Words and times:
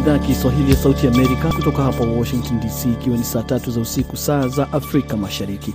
idhaa 0.00 0.12
ya 0.12 0.18
Kiswahili 0.18 0.70
ya 0.70 0.76
Sauti 0.76 1.06
Amerika 1.06 1.52
kutoka 1.52 1.82
hapa 1.82 2.04
Washington 2.04 2.60
DC, 2.60 2.84
ikiwa 2.92 3.16
ni 3.16 3.24
saa 3.24 3.42
tatu 3.42 3.70
za 3.70 3.80
usiku, 3.80 4.16
saa 4.16 4.48
za 4.48 4.72
Afrika 4.72 5.16
Mashariki. 5.16 5.74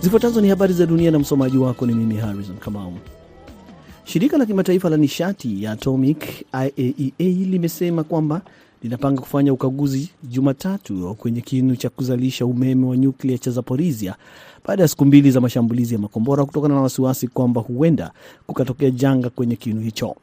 Zifuatazo 0.00 0.40
ni 0.40 0.48
habari 0.48 0.74
za 0.74 0.86
dunia 0.86 1.10
na 1.10 1.18
msomaji 1.18 1.58
wako 1.58 1.86
ni 1.86 1.94
mimi 1.94 2.16
Harrison 2.16 2.56
Kamau. 2.56 2.92
Shirika 4.04 4.38
la 4.38 4.46
kimataifa 4.46 4.90
la 4.90 4.96
nishati 4.96 5.62
ya 5.64 5.72
atomic 5.72 6.24
IAEA 6.52 7.46
limesema 7.46 8.04
kwamba 8.04 8.40
linapanga 8.82 9.20
kufanya 9.20 9.52
ukaguzi 9.52 10.10
Jumatatu 10.22 11.14
kwenye 11.18 11.40
kinu 11.40 11.76
cha 11.76 11.88
kuzalisha 11.90 12.46
umeme 12.46 12.86
wa 12.86 12.96
nyuklia 12.96 13.38
cha 13.38 13.50
Zaporizhia 13.50 14.14
baada 14.66 14.82
ya 14.82 14.88
siku 14.88 15.04
mbili 15.04 15.30
za 15.30 15.40
mashambulizi 15.40 15.94
ya 15.94 16.00
makombora 16.00 16.44
kutokana 16.44 16.74
na 16.74 16.80
wasiwasi 16.80 17.28
kwamba 17.28 17.60
huenda 17.60 18.10
kukatokea 18.46 18.90
janga 18.90 19.30
kwenye 19.30 19.56
kinu 19.56 19.80
hicho. 19.80 20.16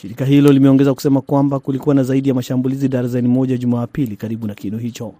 Shirika 0.00 0.24
hilo 0.24 0.52
limeongeza 0.52 0.94
kusema 0.94 1.20
kwamba 1.20 1.58
kulikuwa 1.58 1.94
na 1.94 2.02
zaidi 2.02 2.28
ya 2.28 2.34
mashambulizi 2.34 2.88
darzeni 2.88 3.28
moja 3.28 3.56
Jumapili 3.56 4.16
karibu 4.16 4.46
na 4.46 4.54
kinu 4.54 4.78
hicho. 4.78 5.12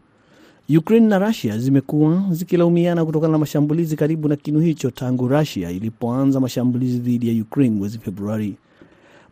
Ukraine 0.78 1.06
na 1.06 1.18
Rusia 1.18 1.58
zimekuwa 1.58 2.24
zikilaumiana 2.30 3.04
kutokana 3.04 3.32
na 3.32 3.38
mashambulizi 3.38 3.96
karibu 3.96 4.28
na 4.28 4.36
kinu 4.36 4.60
hicho 4.60 4.90
tangu 4.90 5.28
rasia 5.28 5.70
ilipoanza 5.70 6.40
mashambulizi 6.40 6.98
dhidi 6.98 7.28
ya 7.36 7.42
Ukraine 7.42 7.76
mwezi 7.76 7.98
Februari. 7.98 8.54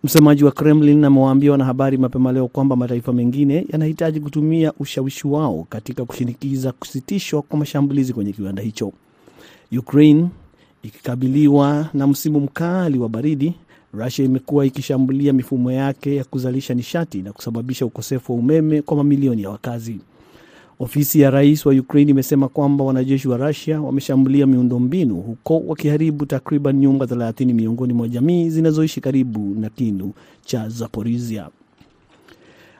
Msemaji 0.04 0.44
wa 0.44 0.50
Kremlin 0.52 1.04
amewaambia 1.04 1.52
wanahabari 1.52 1.96
mapema 1.98 2.32
leo 2.32 2.48
kwamba 2.48 2.76
mataifa 2.76 3.12
mengine 3.12 3.66
yanahitaji 3.72 4.20
kutumia 4.20 4.72
ushawishi 4.78 5.26
wao 5.26 5.66
katika 5.70 6.04
kushinikiza 6.04 6.72
kusitishwa 6.72 7.42
kwa 7.42 7.58
mashambulizi 7.58 8.12
kwenye 8.12 8.32
kiwanda 8.32 8.62
hicho. 8.62 8.92
Ukraine 9.78 10.28
ikikabiliwa 10.82 11.88
na 11.94 12.06
msimu 12.06 12.40
mkali 12.40 12.98
wa 12.98 13.08
baridi, 13.08 13.54
Russia 13.94 14.24
imekuwa 14.24 14.66
ikishambulia 14.66 15.32
mifumo 15.32 15.72
yake 15.72 16.16
ya 16.16 16.24
kuzalisha 16.24 16.74
nishati 16.74 17.22
na 17.22 17.32
kusababisha 17.32 17.86
ukosefu 17.86 18.32
wa 18.32 18.38
umeme 18.38 18.82
kwa 18.82 18.96
mamilioni 18.96 19.42
ya 19.42 19.50
wakazi. 19.50 20.00
Ofisi 20.80 21.20
ya 21.20 21.30
rais 21.30 21.66
wa 21.66 21.74
Ukraine 21.74 22.10
imesema 22.10 22.48
kwamba 22.48 22.84
wanajeshi 22.84 23.28
wa 23.28 23.36
Rusia 23.36 23.80
wameshambulia 23.80 24.46
miundombinu 24.46 25.14
huko 25.16 25.60
wakiharibu 25.66 26.26
takriban 26.26 26.76
nyumba 26.78 27.06
30 27.06 27.54
miongoni 27.54 27.92
mwa 27.92 28.08
jamii 28.08 28.50
zinazoishi 28.50 29.00
karibu 29.00 29.54
na 29.60 29.70
kinu 29.70 30.12
cha 30.44 30.68
Zaporizhia. 30.68 31.48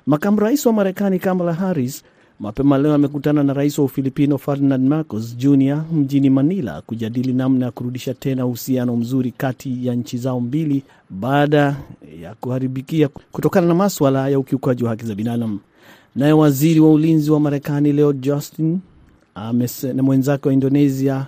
Makamu 0.06 0.40
rais 0.40 0.66
wa 0.66 0.72
Marekani 0.72 1.18
Kamala 1.18 1.54
Harris 1.54 2.04
mapema 2.41 2.78
leo 2.78 2.94
amekutana 2.94 3.42
na 3.44 3.53
rais 3.53 3.78
wa 3.78 3.84
Ufilipino 3.84 4.39
Ferdinand 4.39 4.89
Marcos 4.89 5.36
Jr 5.36 5.84
mjini 5.92 6.31
Manila 6.31 6.83
kujadili 6.83 7.33
namna 7.33 7.64
ya 7.67 7.70
kurudisha 7.72 8.14
tena 8.14 8.47
uhusiano 8.47 8.97
mzuri 8.97 9.31
kati 9.31 9.86
ya 9.86 9.94
nchi 9.94 10.19
zao 10.19 10.41
mbili 10.41 10.83
baada 11.11 11.77
ya 12.22 12.34
kuharibikia 12.41 13.09
kutokana 13.09 13.66
na 13.66 13.75
maswala 13.75 14.28
ya 14.28 14.39
ukiukaji 14.39 14.84
wa 14.84 14.91
haki 14.91 15.06
za 15.06 15.14
binadamu. 15.14 15.59
Naye 16.16 16.33
waziri 16.33 16.81
wa 16.81 16.91
ulinzi 16.92 17.31
wa 17.31 17.41
Marekani 17.41 17.92
leo 17.92 18.12
justin 18.12 18.78
na 19.94 20.03
mwenzake 20.03 20.48
wa 20.48 20.55
Indonesia 20.55 21.27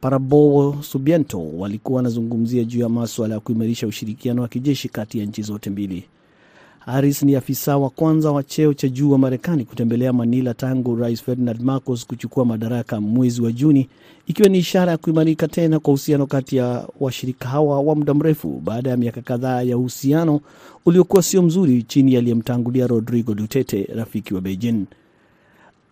Prabowo 0.00 0.76
Subianto 0.82 1.48
walikuwa 1.58 1.96
wanazungumzia 1.96 2.64
juu 2.64 2.80
ya 2.80 2.88
maswala 2.88 3.34
ya 3.34 3.40
kuimarisha 3.40 3.86
ushirikiano 3.86 4.42
wa 4.42 4.48
kijeshi 4.48 4.88
kati 4.88 5.18
ya 5.18 5.24
nchi 5.24 5.42
zote 5.42 5.70
mbili. 5.70 6.04
Harris 6.86 7.22
ni 7.22 7.36
afisa 7.36 7.76
wa 7.76 7.90
kwanza 7.90 8.30
wa 8.32 8.42
cheo 8.42 8.74
cha 8.74 8.88
juu 8.88 9.10
wa 9.10 9.18
Marekani 9.18 9.64
kutembelea 9.64 10.12
Manila 10.12 10.54
tangu 10.54 10.96
Rais 10.96 11.22
Ferdinand 11.22 11.60
Marcos 11.60 12.06
kuchukua 12.06 12.44
madaraka 12.44 13.00
mwezi 13.00 13.42
wa 13.42 13.52
Juni, 13.52 13.88
ikiwa 14.26 14.48
ni 14.48 14.58
ishara 14.58 14.92
ya 14.92 14.98
kuimarika 14.98 15.48
tena 15.48 15.78
kwa 15.78 15.92
uhusiano 15.94 16.26
kati 16.26 16.56
ya 16.56 16.86
washirika 17.00 17.48
hawa 17.48 17.80
wa 17.80 17.94
muda 17.94 18.14
mrefu 18.14 18.60
baada 18.64 18.90
ya 18.90 18.96
miaka 18.96 19.20
kadhaa 19.22 19.62
ya 19.62 19.76
uhusiano 19.78 20.40
uliokuwa 20.86 21.22
sio 21.22 21.42
mzuri 21.42 21.82
chini 21.82 22.16
aliyemtangulia 22.16 22.86
Rodrigo 22.86 23.34
Duterte, 23.34 23.88
rafiki 23.94 24.34
wa 24.34 24.40
Beijing. 24.40 24.84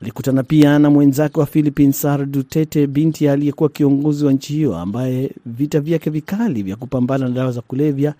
Alikutana 0.02 0.42
pia 0.42 0.78
na 0.78 0.90
mwenzake 0.90 1.40
wa 1.40 1.46
Philippines 1.46 2.00
Sara 2.00 2.24
Duterte, 2.24 2.86
binti 2.86 3.28
aliyekuwa 3.28 3.69
kiongozi 3.69 4.24
wa 4.24 4.32
nchi 4.32 4.52
hiyo 4.52 4.76
ambaye 4.76 5.30
vita 5.46 5.80
vyake 5.80 6.10
vikali 6.10 6.62
vya 6.62 6.76
kupambana 6.76 7.28
na 7.28 7.34
dawa 7.34 7.52
za 7.52 7.60
kulevya 7.60 8.14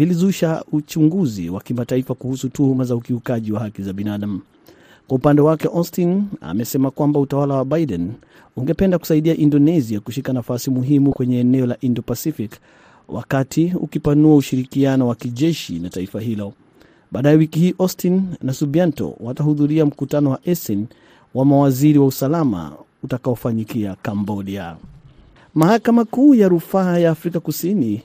vilizusha 0.00 0.64
uchunguzi 0.72 1.50
wa 1.50 1.60
kimataifa 1.60 2.14
kuhusu 2.14 2.48
tuhuma 2.48 2.84
za 2.84 2.96
ukiukaji 2.96 3.52
wa 3.52 3.60
haki 3.60 3.82
za 3.82 3.92
binadamu. 3.92 4.40
Kwa 5.08 5.16
upande 5.16 5.42
wake, 5.42 5.68
Austin 5.68 6.24
amesema 6.40 6.90
kwamba 6.90 7.20
utawala 7.20 7.54
wa 7.54 7.64
Biden 7.64 8.12
ungependa 8.56 8.98
kusaidia 8.98 9.36
Indonesia 9.36 10.00
kushika 10.00 10.32
nafasi 10.32 10.70
muhimu 10.70 11.12
kwenye 11.12 11.40
eneo 11.40 11.66
la 11.66 11.76
Indo-Pacific 11.80 12.50
wakati 13.08 13.72
ukipanua 13.80 14.36
ushirikiano 14.36 15.08
wa 15.08 15.14
kijeshi 15.14 15.78
na 15.78 15.88
taifa 15.90 16.20
hilo. 16.20 16.52
Baadaye 17.12 17.36
wiki 17.36 17.58
hii, 17.60 17.74
Austin 17.78 18.22
na 18.42 18.52
Subianto 18.52 19.14
watahudhuria 19.20 19.86
mkutano 19.86 20.30
wa 20.30 20.38
ASEAN 20.46 20.86
wa 21.34 21.44
mawaziri 21.44 21.98
wa 21.98 22.06
usalama 22.06 22.72
utakaofanyikia 23.02 23.96
Cambodia. 24.02 24.76
Mahakama 25.54 26.04
Kuu 26.04 26.34
ya 26.34 26.48
Rufaa 26.48 26.98
ya 26.98 27.10
Afrika 27.10 27.40
Kusini 27.40 28.02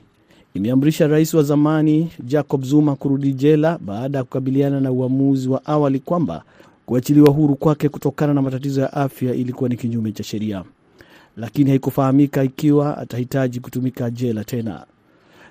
imeamrisha 0.56 1.06
rais 1.06 1.34
wa 1.34 1.42
zamani 1.42 2.10
Jacob 2.24 2.64
Zuma 2.64 2.96
kurudi 2.96 3.32
jela 3.32 3.78
baada 3.78 4.18
ya 4.18 4.24
kukabiliana 4.24 4.80
na 4.80 4.92
uamuzi 4.92 5.48
wa 5.48 5.66
awali 5.66 5.98
kwamba 6.00 6.42
kuachiliwa 6.86 7.30
huru 7.30 7.54
kwake 7.56 7.88
kutokana 7.88 8.34
na 8.34 8.42
matatizo 8.42 8.80
ya 8.80 8.92
afya 8.92 9.34
ilikuwa 9.34 9.68
ni 9.68 9.76
kinyume 9.76 10.12
cha 10.12 10.22
sheria, 10.24 10.64
lakini 11.36 11.70
haikufahamika 11.70 12.44
ikiwa 12.44 12.98
atahitaji 12.98 13.60
kutumika 13.60 14.10
jela 14.10 14.44
tena. 14.44 14.84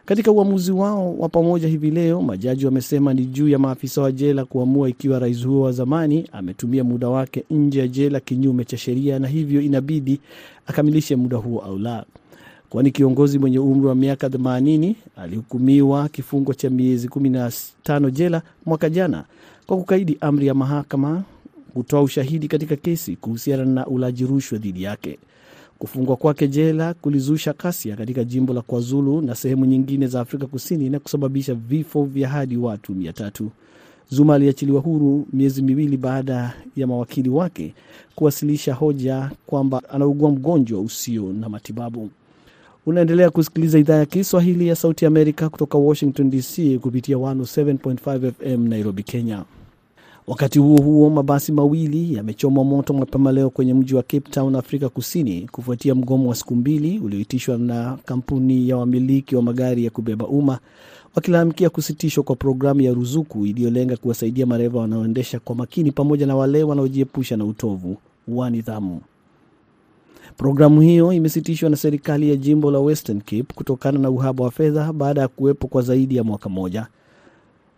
Katika 0.06 0.32
uamuzi 0.32 0.72
wao 0.72 1.16
wa 1.18 1.30
pamoja 1.30 1.68
hivi 1.68 1.92
leo, 1.92 2.22
majaji 2.22 2.66
wamesema 2.66 3.14
ni 3.14 3.26
juu 3.26 3.50
ya 3.50 3.60
maafisa 3.60 4.02
wa 4.02 4.12
jela 4.12 4.46
kuamua 4.46 4.90
ikiwa 4.90 5.20
rais 5.20 5.46
huo 5.46 5.62
wa 5.62 5.72
zamani 5.72 6.30
ametumia 6.32 6.84
muda 6.84 7.10
wake 7.10 7.44
nje 7.50 7.80
ya 7.80 7.88
jela 7.88 8.20
kinyume 8.20 8.66
cha 8.66 8.78
sheria, 8.78 9.20
na 9.20 9.28
hivyo 9.28 9.62
inabidi 9.62 10.20
akamilishe 10.68 11.16
muda 11.16 11.38
huo 11.38 11.60
au 11.62 11.78
la, 11.80 12.06
kwani 12.70 12.92
kiongozi 12.92 13.40
mwenye 13.40 13.60
umri 13.60 13.88
wa 13.88 13.96
miaka 13.96 14.28
80 14.28 14.96
alihukumiwa 15.16 16.10
kifungo 16.10 16.54
cha 16.54 16.70
miezi 16.70 17.08
15 17.08 18.12
jela 18.12 18.42
mwaka 18.66 18.90
jana 18.90 19.24
kwa 19.68 19.78
kukaidi 19.78 20.18
amri 20.22 20.48
ya 20.48 20.54
mahakama 20.54 21.24
kutoa 21.74 22.02
ushahidi 22.02 22.48
katika 22.48 22.76
kesi 22.76 23.16
kuhusiana 23.16 23.66
na 23.66 23.88
ulaji 23.88 24.26
rushwa 24.26 24.58
dhidi 24.58 24.84
yake. 24.84 25.20
Kufungwa 25.80 26.16
kwake 26.16 26.48
jela 26.48 26.94
kulizusha 26.94 27.54
kasia 27.54 27.96
katika 27.96 28.24
jimbo 28.24 28.54
la 28.54 28.62
KwaZulu 28.62 29.22
na 29.22 29.36
sehemu 29.36 29.66
nyingine 29.66 30.08
za 30.08 30.22
Afrika 30.22 30.48
Kusini 30.48 30.90
na 30.90 31.00
kusababisha 31.00 31.54
vifo 31.54 32.04
vya 32.04 32.30
hadi 32.30 32.58
watu 32.58 32.96
mia 32.96 33.14
tatu. 33.14 33.52
Zuma 34.10 34.36
aliachiliwa 34.36 34.82
huru 34.82 35.28
miezi 35.34 35.62
miwili 35.62 35.98
baada 35.98 36.54
ya 36.76 36.88
mawakili 36.88 37.30
wake 37.30 37.74
kuwasilisha 38.16 38.74
hoja 38.74 39.32
kwamba 39.48 39.82
anaugua 39.90 40.32
mgonjwa 40.32 40.80
usio 40.82 41.34
na 41.34 41.50
matibabu. 41.50 42.10
Unaendelea 42.86 43.30
kusikiliza 43.30 43.80
idhaa 43.80 43.96
ya 43.96 44.06
Kiswahili 44.06 44.68
ya 44.68 44.76
Sauti 44.76 45.06
Amerika 45.06 45.50
kutoka 45.50 45.78
Washington 45.78 46.30
DC 46.30 46.78
kupitia 46.82 47.18
107.5 47.18 48.32
FM 48.32 48.68
Nairobi, 48.68 49.04
Kenya. 49.04 49.44
Wakati 50.28 50.60
huo 50.60 50.78
huo, 50.82 51.10
mabasi 51.10 51.52
mawili 51.52 52.14
yamechomwa 52.16 52.64
moto 52.64 52.94
mapema 52.94 53.32
leo 53.32 53.50
kwenye 53.50 53.74
mji 53.74 53.96
wa 53.96 54.02
Cape 54.04 54.30
Town, 54.32 54.56
Afrika 54.56 54.90
Kusini, 54.90 55.48
kufuatia 55.52 55.96
mgomo 55.96 56.30
wa 56.30 56.36
siku 56.36 56.56
mbili 56.56 57.00
ulioitishwa 57.00 57.58
na 57.58 57.98
kampuni 58.06 58.70
ya 58.70 58.78
wamiliki 58.78 59.36
wa 59.36 59.42
magari 59.42 59.84
ya 59.86 59.90
kubeba 59.90 60.28
umma, 60.28 60.60
wakilalamikia 61.16 61.70
kusitishwa 61.70 62.24
kwa 62.24 62.36
programu 62.36 62.82
ya 62.82 62.94
ruzuku 62.94 63.46
iliyolenga 63.46 63.98
kuwasaidia 63.98 64.46
mareva 64.46 64.80
wanaoendesha 64.80 65.40
kwa 65.40 65.56
makini 65.56 65.92
pamoja 65.92 66.26
na 66.28 66.36
wale 66.36 66.64
wanaojiepusha 66.64 67.38
na 67.38 67.46
utovu 67.46 67.98
wa 68.28 68.50
nidhamu. 68.50 69.02
Programu 70.38 70.82
hiyo 70.82 71.14
imesitishwa 71.14 71.70
na 71.70 71.76
serikali 71.76 72.30
ya 72.30 72.36
jimbo 72.36 72.72
la 72.72 72.80
Western 72.80 73.20
Cape 73.22 73.46
kutokana 73.56 74.00
na 74.00 74.10
uhaba 74.10 74.44
wa 74.44 74.52
fedha 74.52 74.94
baada 74.94 75.22
ya 75.22 75.28
kuwepo 75.28 75.68
kwa 75.68 75.82
zaidi 75.82 76.16
ya 76.16 76.24
mwaka 76.24 76.50
mmoja. 76.50 76.88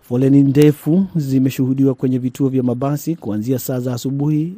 Foleni 0.01 0.43
ndefu 0.43 1.05
zimeshuhudiwa 1.15 1.93
kwenye 1.95 2.17
vituo 2.17 2.49
vya 2.49 2.63
mabasi 2.63 3.15
kuanzia 3.15 3.59
saa 3.59 3.79
za 3.79 3.93
asubuhi, 3.93 4.53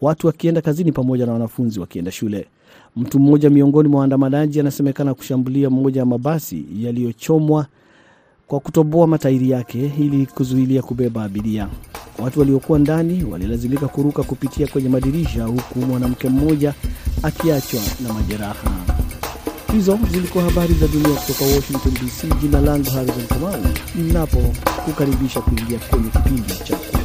watu 0.00 0.26
wakienda 0.26 0.60
kazini 0.60 0.92
pamoja 0.92 1.26
na 1.26 1.32
wanafunzi 1.32 1.80
wakienda 1.80 2.10
shule. 2.10 2.46
Mtu 2.96 3.18
mmoja 3.20 3.50
miongoni 3.50 3.88
mwa 3.88 4.00
waandamanaji 4.00 4.60
anasemekana 4.60 5.14
kushambulia 5.14 5.70
mmoja 5.70 6.00
ya 6.00 6.06
mabasi 6.06 6.64
yaliyochomwa 6.80 7.66
kwa 8.46 8.60
kutoboa 8.60 9.06
matairi 9.06 9.50
yake 9.50 9.92
ili 9.98 10.26
kuzuilia 10.26 10.82
kubeba 10.82 11.24
abiria. 11.24 11.68
Watu 12.22 12.40
waliokuwa 12.40 12.78
ndani 12.78 13.24
walilazimika 13.24 13.88
kuruka 13.88 14.22
kupitia 14.22 14.66
kwenye 14.66 14.88
madirisha, 14.88 15.44
huku 15.44 15.78
mwanamke 15.78 16.28
mmoja 16.28 16.74
akiachwa 17.22 17.80
na 18.06 18.12
majeraha. 18.14 18.70
Hizo 19.72 19.98
zilikuwa 20.10 20.44
habari 20.44 20.74
za 20.74 20.86
dunia 20.88 21.08
kutoka 21.20 21.44
Washington 21.44 21.92
DC. 21.94 22.40
Jina 22.40 22.60
langu 22.60 22.90
Harrison 22.90 23.26
Kamau, 23.26 23.62
ninapo 23.94 24.38
kukaribisha 24.84 25.40
kuingia 25.40 25.78
kwenye 25.78 26.10
kipindi 26.10 26.54
cha 26.64 26.99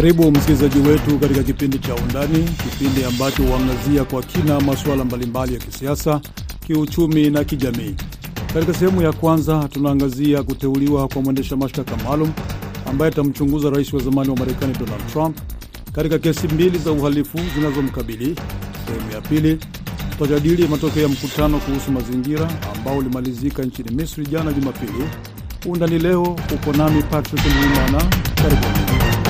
Karibu 0.00 0.30
msikilizaji 0.30 0.78
wetu 0.88 1.18
katika 1.18 1.42
kipindi 1.42 1.78
cha 1.78 1.94
Undani, 1.94 2.44
kipindi 2.70 3.04
ambacho 3.04 3.42
huangazia 3.42 4.04
kwa 4.04 4.22
kina 4.22 4.60
masuala 4.60 5.04
mbalimbali 5.04 5.54
ya 5.54 5.60
kisiasa, 5.60 6.20
kiuchumi 6.66 7.30
na 7.30 7.44
kijamii. 7.44 7.94
Katika 8.54 8.74
sehemu 8.74 9.02
ya 9.02 9.12
kwanza, 9.12 9.68
tunaangazia 9.72 10.42
kuteuliwa 10.42 11.08
kwa 11.08 11.22
mwendesha 11.22 11.56
mashtaka 11.56 11.96
maalum 11.96 12.32
ambaye 12.86 13.12
atamchunguza 13.12 13.70
rais 13.70 13.92
wa 13.92 14.00
zamani 14.02 14.30
wa 14.30 14.36
Marekani 14.36 14.72
Donald 14.72 15.06
Trump 15.12 15.38
katika 15.92 16.18
kesi 16.18 16.48
mbili 16.48 16.78
za 16.78 16.92
uhalifu 16.92 17.38
zinazomkabili. 17.54 18.36
Sehemu 18.86 19.10
ya 19.12 19.20
pili, 19.20 19.58
tutajadili 20.10 20.68
matokeo 20.68 21.02
ya 21.02 21.08
mkutano 21.08 21.58
kuhusu 21.58 21.92
mazingira 21.92 22.50
ambao 22.76 22.98
ulimalizika 22.98 23.62
nchini 23.62 23.90
Misri 23.90 24.26
jana 24.26 24.52
Jumapili. 24.52 25.04
Undani 25.66 25.98
leo 25.98 26.22
uko 26.54 26.72
nami 26.76 27.02
Patrick 27.02 27.42
Mwimana. 27.46 28.04
Karibuni. 28.34 29.29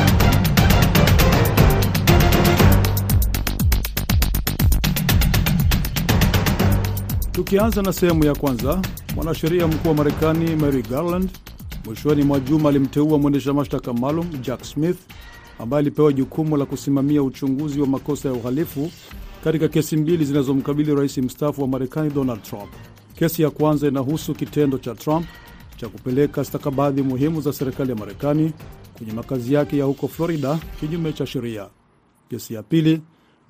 Tukianza 7.40 7.82
na 7.82 7.92
sehemu 7.92 8.25
ya 8.25 8.34
kwanza, 8.34 8.82
mwanasheria 9.14 9.66
mkuu 9.66 9.88
wa 9.88 9.94
Marekani 9.94 10.56
Mary 10.56 10.82
Garland 10.82 11.31
mwishoni 11.84 12.22
mwa 12.22 12.40
juma 12.40 12.69
alimteua 12.69 13.19
mwendesha 13.19 13.52
mashtaka 13.52 13.92
maalum 13.92 14.26
Jack 14.42 14.64
Smith 14.64 14.98
ambaye 15.58 15.78
alipewa 15.78 16.12
jukumu 16.12 16.56
la 16.56 16.66
kusimamia 16.66 17.22
uchunguzi 17.22 17.81
wa 17.81 17.87
makosa 17.87 18.28
ya 18.28 18.34
uhalifu 18.34 18.90
katika 19.44 19.69
kesi 19.69 19.96
mbili 19.96 20.25
zinazomkabili 20.25 20.94
rais 20.94 21.19
mstaafu 21.19 21.62
wa 21.62 21.69
Marekani 21.69 22.10
Donald 22.10 22.42
Trump. 22.42 22.70
Kesi 23.14 23.42
ya 23.42 23.50
kwanza 23.50 23.88
inahusu 23.88 24.34
kitendo 24.34 24.78
cha 24.78 24.94
Trump 24.94 25.26
cha 25.76 25.88
kupeleka 25.88 26.44
stakabadhi 26.44 27.02
muhimu 27.02 27.40
za 27.40 27.52
serikali 27.52 27.90
ya 27.90 27.96
Marekani 27.96 28.52
kwenye 28.98 29.12
makazi 29.12 29.54
yake 29.54 29.78
ya 29.78 29.84
huko 29.84 30.08
Florida 30.08 30.58
kinyume 30.81 31.12
cha 31.12 31.26
sheria. 31.26 31.66
Kesi 32.31 32.54
ya 32.54 32.62
pili 32.62 33.00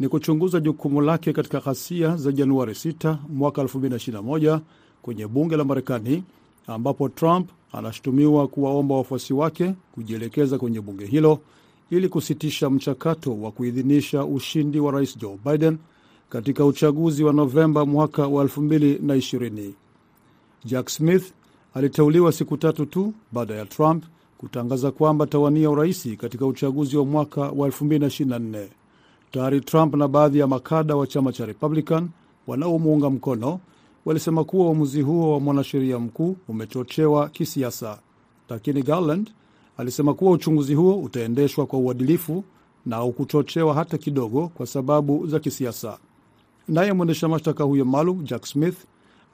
ni 0.00 0.08
kuchunguza 0.08 0.60
jukumu 0.60 1.00
lake 1.00 1.32
katika 1.32 1.60
ghasia 1.60 2.16
za 2.16 2.32
Januari 2.32 2.72
6 2.72 3.16
mwaka 3.28 3.62
2021 3.62 4.60
kwenye 5.02 5.26
bunge 5.26 5.56
la 5.56 5.64
Marekani, 5.64 6.24
ambapo 6.66 7.08
Trump 7.08 7.50
anashutumiwa 7.72 8.48
kuwaomba 8.48 8.94
wafuasi 8.94 9.32
wake 9.34 9.74
kujielekeza 9.94 10.58
kwenye 10.58 10.80
bunge 10.80 11.06
hilo 11.06 11.38
ili 11.90 12.08
kusitisha 12.08 12.70
mchakato 12.70 13.40
wa 13.40 13.50
kuidhinisha 13.52 14.24
ushindi 14.24 14.80
wa 14.80 14.92
rais 14.92 15.18
Joe 15.18 15.38
Biden 15.44 15.78
katika 16.28 16.64
uchaguzi 16.64 17.24
wa 17.24 17.32
Novemba 17.32 17.86
mwaka 17.86 18.26
wa 18.26 18.44
2020. 18.44 19.70
Jack 20.64 20.88
Smith 20.88 21.32
aliteuliwa 21.74 22.32
siku 22.32 22.56
tatu 22.56 22.86
tu 22.86 23.12
baada 23.32 23.54
ya 23.54 23.66
Trump 23.66 24.04
kutangaza 24.38 24.90
kwamba 24.90 25.26
tawania 25.26 25.70
uraisi 25.70 26.16
katika 26.16 26.46
uchaguzi 26.46 26.96
wa 26.96 27.04
mwaka 27.04 27.40
wa 27.40 27.68
2024. 27.68 28.66
Tayari 29.30 29.60
Trump 29.60 29.94
na 29.94 30.08
baadhi 30.08 30.38
ya 30.38 30.46
makada 30.46 30.96
wa 30.96 31.06
chama 31.06 31.32
cha 31.32 31.46
Republican 31.46 32.08
wanaomuunga 32.46 33.10
mkono 33.10 33.60
walisema 34.04 34.44
kuwa 34.44 34.66
uamuzi 34.66 35.00
huo 35.02 35.32
wa 35.32 35.40
mwanasheria 35.40 35.98
mkuu 35.98 36.36
umechochewa 36.48 37.28
kisiasa, 37.28 37.98
lakini 38.48 38.82
Garland 38.82 39.30
alisema 39.76 40.14
kuwa 40.14 40.32
uchunguzi 40.32 40.74
huo 40.74 40.98
utaendeshwa 40.98 41.66
kwa 41.66 41.78
uadilifu 41.78 42.44
na 42.86 42.96
haukuchochewa 42.96 43.74
hata 43.74 43.98
kidogo 43.98 44.48
kwa 44.48 44.66
sababu 44.66 45.26
za 45.26 45.38
kisiasa. 45.40 45.98
Naye 46.68 46.92
mwendesha 46.92 47.28
mashtaka 47.28 47.64
huyo 47.64 47.84
maalum 47.84 48.24
Jack 48.24 48.46
Smith 48.46 48.76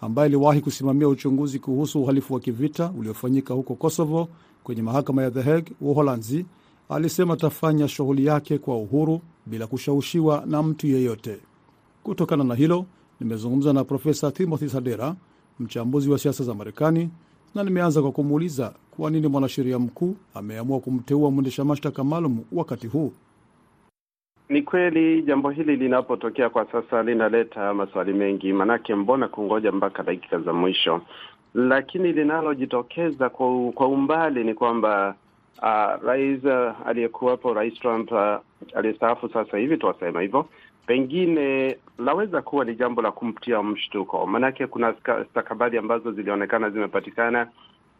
ambaye 0.00 0.26
aliwahi 0.26 0.60
kusimamia 0.60 1.08
uchunguzi 1.08 1.58
kuhusu 1.58 2.02
uhalifu 2.02 2.34
wa 2.34 2.40
kivita 2.40 2.92
uliofanyika 2.98 3.54
huko 3.54 3.74
Kosovo 3.74 4.28
kwenye 4.64 4.82
mahakama 4.82 5.22
ya 5.22 5.30
The 5.30 5.42
Hague, 5.42 5.72
Uholanzi, 5.80 6.46
alisema 6.88 7.34
atafanya 7.34 7.88
shughuli 7.88 8.26
yake 8.26 8.58
kwa 8.58 8.76
uhuru 8.76 9.20
bila 9.46 9.66
kushawishiwa 9.66 10.42
na 10.46 10.62
mtu 10.62 10.86
yeyote. 10.86 11.38
Kutokana 12.02 12.44
na 12.44 12.54
hilo, 12.54 12.86
nimezungumza 13.20 13.72
na 13.72 13.84
Profesa 13.84 14.30
Timothy 14.32 14.68
Sadera, 14.68 15.14
mchambuzi 15.60 16.10
wa 16.10 16.18
siasa 16.18 16.44
za 16.44 16.54
Marekani, 16.54 17.10
na 17.54 17.64
nimeanza 17.64 18.02
kwa 18.02 18.12
kumuuliza 18.12 18.72
kwa 18.96 19.10
nini 19.10 19.28
mwanasheria 19.28 19.78
mkuu 19.78 20.16
ameamua 20.34 20.80
kumteua 20.80 21.30
mwendesha 21.30 21.64
mashtaka 21.64 22.04
maalum 22.04 22.44
wakati 22.52 22.86
huu. 22.86 23.12
Ni 24.48 24.62
kweli 24.62 25.22
jambo 25.22 25.50
hili 25.50 25.76
linapotokea 25.76 26.50
kwa 26.50 26.66
sasa 26.72 27.02
linaleta 27.02 27.74
maswali 27.74 28.12
mengi, 28.12 28.52
manake 28.52 28.94
mbona 28.94 29.28
kungoja 29.28 29.72
mpaka 29.72 30.02
dakika 30.02 30.38
za 30.38 30.52
mwisho? 30.52 31.00
Lakini 31.54 32.12
linalojitokeza 32.12 33.28
kwa, 33.30 33.72
kwa 33.72 33.88
umbali 33.88 34.44
ni 34.44 34.54
kwamba 34.54 35.14
uh, 35.62 36.02
rais 36.06 36.44
uh, 36.44 36.86
aliyekuwepo 36.88 37.54
rais 37.54 37.74
Trump 37.74 38.12
uh, 38.12 38.18
aliyestaafu 38.74 39.28
sasa 39.28 39.58
hivi 39.58 39.76
tuwasema 39.76 40.20
hivyo, 40.22 40.48
pengine 40.86 41.76
laweza 41.98 42.42
kuwa 42.42 42.64
ni 42.64 42.74
jambo 42.74 43.02
la 43.02 43.12
kumtia 43.12 43.62
mshtuko, 43.62 44.26
maanake 44.26 44.66
kuna 44.66 44.94
stakabadhi 45.30 45.78
ambazo 45.78 46.12
zilionekana 46.12 46.70
zimepatikana 46.70 47.48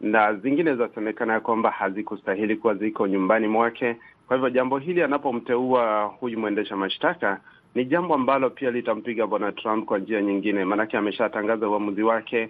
na 0.01 0.33
zingine 0.33 0.75
zinasemekana 0.75 1.33
ya 1.33 1.39
kwamba 1.39 1.69
hazikustahili 1.71 2.55
kuwa 2.55 2.75
ziko 2.75 3.07
nyumbani 3.07 3.47
mwake. 3.47 3.95
Kwa 4.27 4.35
hivyo 4.37 4.49
jambo 4.49 4.77
hili 4.77 5.01
anapomteua 5.03 6.03
huyu 6.19 6.39
mwendesha 6.39 6.75
mashtaka 6.75 7.39
ni 7.75 7.85
jambo 7.85 8.15
ambalo 8.15 8.49
pia 8.49 8.71
litampiga 8.71 9.27
bwana 9.27 9.51
Trump 9.51 9.85
kwa 9.85 9.99
njia 9.99 10.21
nyingine, 10.21 10.65
maanake 10.65 10.97
ameshatangaza 10.97 11.69
uamuzi 11.69 12.03
wake 12.03 12.49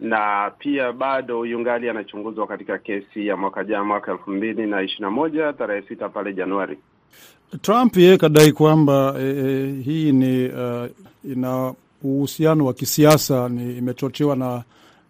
na 0.00 0.50
pia 0.58 0.92
bado 0.92 1.46
yungali 1.46 1.88
anachunguzwa 1.88 2.46
katika 2.46 2.78
kesi 2.78 3.26
ya 3.26 3.36
mwaka 3.36 3.64
jana, 3.64 3.84
mwaka 3.84 4.12
elfu 4.12 4.30
mbili 4.30 4.66
na 4.66 4.82
ishirini 4.82 5.04
na 5.04 5.10
moja 5.10 5.52
tarehe 5.52 5.88
sita 5.88 6.08
pale 6.08 6.32
Januari. 6.34 6.78
Trump 7.62 7.96
yeye 7.96 8.16
kadai 8.18 8.52
kwamba 8.52 9.14
e, 9.18 9.22
e, 9.24 9.72
hii 9.82 10.12
ni 10.12 10.48
uh, 10.48 10.86
ina 11.32 11.74
uhusiano 12.02 12.66
wa 12.66 12.74
kisiasa, 12.74 13.48
ni 13.48 13.76
imechochewa 13.78 14.36
na 14.36 14.62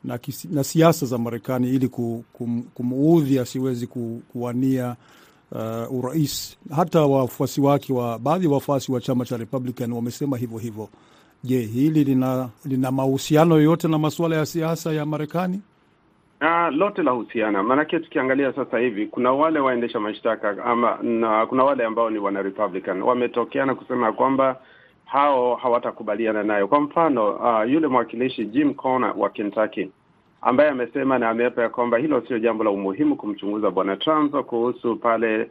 na, 0.04 0.18
na 0.50 0.64
siasa 0.64 1.06
za 1.06 1.18
Marekani 1.18 1.68
ili 1.68 1.88
kum, 1.88 2.62
kumuudhi 2.74 3.38
asiwezi 3.38 3.86
ku, 3.86 4.22
kuwania 4.32 4.96
uh, 5.52 5.92
urais. 6.04 6.56
Hata 6.76 7.00
wafuasi 7.06 7.60
wake 7.60 7.92
wa 7.92 8.18
baadhi 8.18 8.46
ya 8.46 8.52
wafuasi 8.52 8.92
wa 8.92 9.00
chama 9.00 9.24
cha 9.24 9.36
Republican 9.36 9.92
wamesema 9.92 10.36
hivyo 10.36 10.58
hivyo. 10.58 10.88
Je, 11.44 11.58
hili 11.60 12.04
lina, 12.04 12.48
lina 12.64 12.90
mahusiano 12.92 13.54
yoyote 13.56 13.88
na 13.88 13.98
masuala 13.98 14.36
ya 14.36 14.46
siasa 14.46 14.92
ya 14.92 15.06
Marekani? 15.06 15.60
Uh, 16.40 16.76
lote 16.76 17.02
la 17.02 17.10
husiana, 17.10 17.62
maanake 17.62 17.98
tukiangalia 18.00 18.52
sasa 18.52 18.78
hivi 18.78 19.06
kuna 19.06 19.32
wale 19.32 19.60
waendesha 19.60 20.00
mashtaka 20.00 20.64
ama 20.64 20.98
na, 21.02 21.46
kuna 21.46 21.64
wale 21.64 21.84
ambao 21.84 22.10
ni 22.10 22.18
wana 22.18 22.42
Republican 22.42 23.02
wametokeana 23.02 23.74
kusema 23.74 24.12
kwamba 24.12 24.56
hao 25.04 25.54
hawatakubaliana 25.56 26.42
nayo. 26.42 26.68
Kwa 26.68 26.80
mfano 26.80 27.30
uh, 27.30 27.70
yule 27.72 27.86
mwakilishi 27.86 28.44
Jim 28.44 28.74
Corner 28.74 29.14
wa 29.16 29.30
Kentucky 29.30 29.90
ambaye 30.42 30.70
amesema 30.70 31.18
na 31.18 31.28
ameapa 31.30 31.62
ya 31.62 31.68
kwamba 31.68 31.98
hilo 31.98 32.20
sio 32.28 32.38
jambo 32.38 32.64
la 32.64 32.70
umuhimu 32.70 33.16
kumchunguza 33.16 33.70
bwana 33.70 33.96
Trump 33.96 34.34
kuhusu 34.36 34.96
pale 34.96 35.50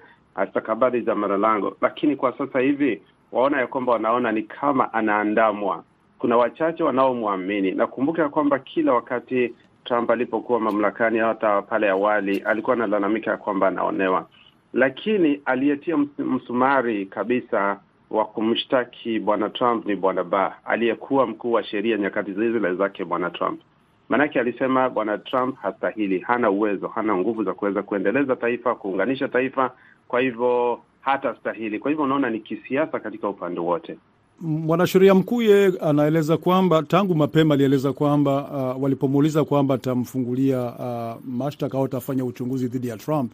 stakabadhi 0.50 1.02
za 1.02 1.16
Mar-a-Lago, 1.16 1.78
lakini 1.82 2.16
kwa 2.16 2.38
sasa 2.38 2.60
hivi 2.60 3.02
waona 3.32 3.60
ya 3.60 3.68
kwamba 3.68 3.92
wanaona 3.92 4.32
ni 4.32 4.44
kama 4.44 4.94
anaandamwa. 4.94 5.84
Kuna 6.20 6.38
wachache 6.38 6.84
wanaomwamini. 6.84 7.72
Nakumbuka 7.72 8.22
ya 8.22 8.30
kwamba 8.30 8.60
kila 8.60 8.94
wakati 8.94 9.54
Trump 9.84 10.12
alipokuwa 10.12 10.60
mamlakani, 10.60 11.20
hata 11.20 11.62
pale 11.62 11.90
awali, 11.90 12.38
alikuwa 12.40 12.76
analalamika 12.76 13.32
ya 13.32 13.38
kwamba 13.38 13.68
anaonewa, 13.68 14.28
lakini 14.74 15.42
aliyetia 15.46 15.98
msumari 16.18 17.06
kabisa 17.06 17.80
wa 18.10 18.26
kumshtaki 18.26 19.20
bwana 19.20 19.50
Trump 19.50 19.86
ni 19.86 19.96
bwana 19.96 20.24
Barr 20.24 20.54
aliyekuwa 20.66 21.28
mkuu 21.28 21.52
wa 21.52 21.64
sheria 21.64 21.98
nyakati 21.98 22.34
zile 22.34 22.74
zake 22.76 23.06
bwana 23.06 23.30
Trump. 23.30 23.62
Maanake 24.10 24.40
alisema 24.40 24.90
bwana 24.90 25.18
Trump 25.18 25.58
hastahili, 25.58 26.20
hana 26.20 26.50
uwezo, 26.50 26.88
hana 26.88 27.16
nguvu 27.18 27.44
za 27.44 27.54
kuweza 27.54 27.84
kuendeleza 27.84 28.36
taifa, 28.36 28.76
kuunganisha 28.76 29.28
taifa, 29.28 29.72
kwa 30.08 30.20
hivyo 30.22 30.80
hata 31.12 31.36
stahili. 31.36 31.80
Kwa 31.80 31.92
hivyo 31.92 32.04
unaona 32.06 32.30
ni 32.30 32.40
kisiasa 32.40 33.00
katika 33.00 33.30
upande 33.30 33.60
wote. 33.60 33.98
Mwanasheria 34.42 35.14
mkuu 35.16 35.42
ye 35.42 35.74
anaeleza 35.82 36.38
kwamba 36.38 36.84
tangu 36.84 37.16
mapema 37.16 37.54
alieleza 37.54 37.94
kwamba 37.94 38.44
uh, 38.76 38.84
walipomuuliza 38.84 39.44
kwamba 39.46 39.76
atamfungulia 39.76 40.64
uh, 40.66 41.26
mashtaka 41.26 41.78
au 41.78 41.86
atafanya 41.86 42.26
uchunguzi 42.26 42.68
dhidi 42.68 42.88
ya 42.88 42.98
Trump, 42.98 43.32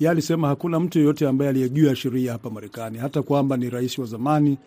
ye 0.00 0.10
alisema 0.10 0.48
hakuna 0.48 0.80
mtu 0.80 0.98
yeyote 0.98 1.28
ambaye 1.28 1.50
aliyejua 1.50 1.96
sheria 1.96 2.32
hapa 2.32 2.50
Marekani, 2.50 2.98
hata 2.98 3.22
kwamba 3.22 3.56
ni 3.56 3.70
rais 3.70 3.98
wa 3.98 4.06
zamani. 4.06 4.58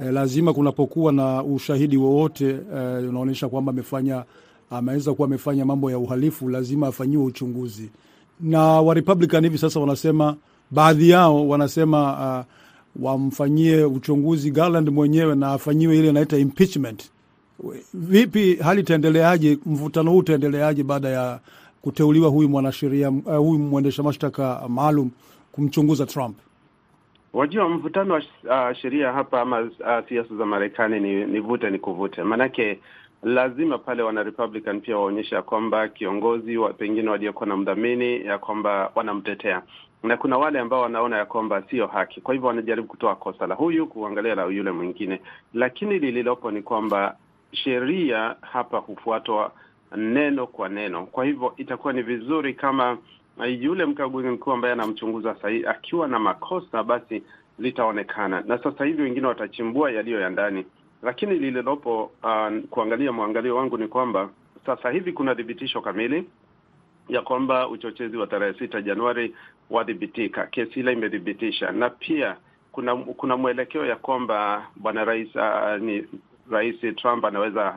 Eh, 0.00 0.12
lazima 0.12 0.52
kunapokuwa 0.52 1.12
na 1.12 1.42
ushahidi 1.44 1.96
wowote 1.96 2.48
eh, 2.48 3.08
unaonyesha 3.08 3.48
kwamba 3.48 3.72
amefanya 3.72 4.24
ameweza 4.70 5.14
kuwa 5.14 5.28
amefanya 5.28 5.64
mambo 5.64 5.90
ya 5.90 5.98
uhalifu, 5.98 6.48
lazima 6.48 6.86
afanyiwe 6.86 7.24
uchunguzi. 7.24 7.90
Na 8.40 8.60
Warepublican 8.62 9.44
hivi 9.44 9.58
sasa 9.58 9.80
wanasema, 9.80 10.36
baadhi 10.70 11.10
yao 11.10 11.48
wanasema 11.48 12.12
uh, 12.38 12.44
wamfanyie 13.04 13.84
uchunguzi 13.84 14.50
Garland 14.50 14.88
mwenyewe 14.88 15.34
na 15.34 15.52
afanyiwe 15.52 15.98
ile 15.98 16.08
inaita 16.08 16.36
impeachment. 16.38 17.10
Vipi 17.94 18.54
hali 18.56 18.80
itaendeleaje? 18.80 19.58
Mvutano 19.66 20.10
huu 20.10 20.18
utaendeleaje 20.18 20.82
baada 20.82 21.08
ya 21.08 21.40
kuteuliwa 21.82 22.28
huyu 22.28 22.48
mwanasheria 22.48 23.10
uh, 23.10 23.36
huyu 23.36 23.58
mwendesha 23.58 24.02
mashtaka 24.02 24.62
maalum 24.68 25.10
kumchunguza 25.52 26.06
Trump? 26.06 26.36
Wajua, 27.32 27.68
mvutano 27.68 28.14
wa 28.14 28.20
uh, 28.70 28.76
sheria 28.76 29.12
hapa 29.12 29.40
ama 29.40 29.60
uh, 29.60 30.08
siasa 30.08 30.36
za 30.36 30.46
Marekani 30.46 31.00
ni, 31.00 31.24
ni 31.24 31.40
vute 31.40 31.70
ni 31.70 31.78
kuvute, 31.78 32.22
maanake 32.22 32.78
lazima 33.22 33.78
pale 33.78 34.02
wana 34.02 34.22
Republican 34.22 34.80
pia 34.80 34.96
waonyesha 34.98 35.42
kwamba 35.42 35.88
kiongozi 35.88 36.56
wa 36.56 36.72
pengine 36.72 37.10
waliokuwa 37.10 37.46
na 37.46 37.56
mdhamini 37.56 38.26
ya 38.26 38.38
kwamba 38.38 38.92
wanamtetea, 38.94 39.62
na 40.02 40.16
kuna 40.16 40.38
wale 40.38 40.58
ambao 40.58 40.80
wanaona 40.80 41.16
ya 41.18 41.26
kwamba 41.26 41.62
sio 41.62 41.86
haki, 41.86 42.20
kwa 42.20 42.34
hivyo 42.34 42.48
wanajaribu 42.48 42.88
kutoa 42.88 43.16
kosa 43.16 43.46
la 43.46 43.54
huyu 43.54 43.86
kuangalia 43.86 44.34
la 44.34 44.44
yule 44.44 44.70
mwingine, 44.70 45.20
lakini 45.54 45.98
lililopo 45.98 46.50
ni 46.50 46.62
kwamba 46.62 47.16
sheria 47.52 48.36
hapa 48.40 48.78
hufuatwa 48.78 49.52
neno 49.96 50.46
kwa 50.46 50.68
neno. 50.68 51.06
Kwa 51.06 51.24
hivyo 51.24 51.54
itakuwa 51.56 51.92
ni 51.92 52.02
vizuri 52.02 52.54
kama 52.54 52.98
yule 53.60 53.84
mkaguzi 53.84 54.28
mkuu 54.28 54.52
ambaye 54.52 54.72
anamchunguza 54.72 55.34
sahihi 55.42 55.66
akiwa 55.66 56.08
na 56.08 56.18
makosa, 56.18 56.82
basi 56.82 57.22
litaonekana, 57.58 58.40
na 58.46 58.58
sasa 58.58 58.84
hivi 58.84 59.02
wengine 59.02 59.26
watachimbua 59.26 59.90
yaliyo 59.90 60.20
ya 60.20 60.30
ndani, 60.30 60.66
lakini 61.02 61.34
lililopo 61.38 62.04
uh, 62.22 62.58
kuangalia 62.70 63.12
mwangalio 63.12 63.56
wangu 63.56 63.78
ni 63.78 63.88
kwamba 63.88 64.28
sasa 64.66 64.90
hivi 64.90 65.12
kuna 65.12 65.34
thibitisho 65.34 65.80
kamili 65.80 66.28
ya 67.08 67.22
kwamba 67.22 67.68
uchochezi 67.68 68.16
wa 68.16 68.26
tarehe 68.26 68.58
sita 68.58 68.82
Januari 68.82 69.34
wadhibitika, 69.70 70.46
kesi 70.46 70.80
ile 70.80 70.92
imethibitisha, 70.92 71.70
na 71.72 71.90
pia 71.90 72.36
kuna 72.72 72.96
kuna 72.96 73.36
mwelekeo 73.36 73.86
ya 73.86 73.96
kwamba 73.96 74.66
bwana 74.76 75.04
rais 75.04 75.28
uh, 75.34 75.82
ni 75.82 76.06
rais 76.50 76.76
Trump 76.96 77.24
anaweza 77.24 77.74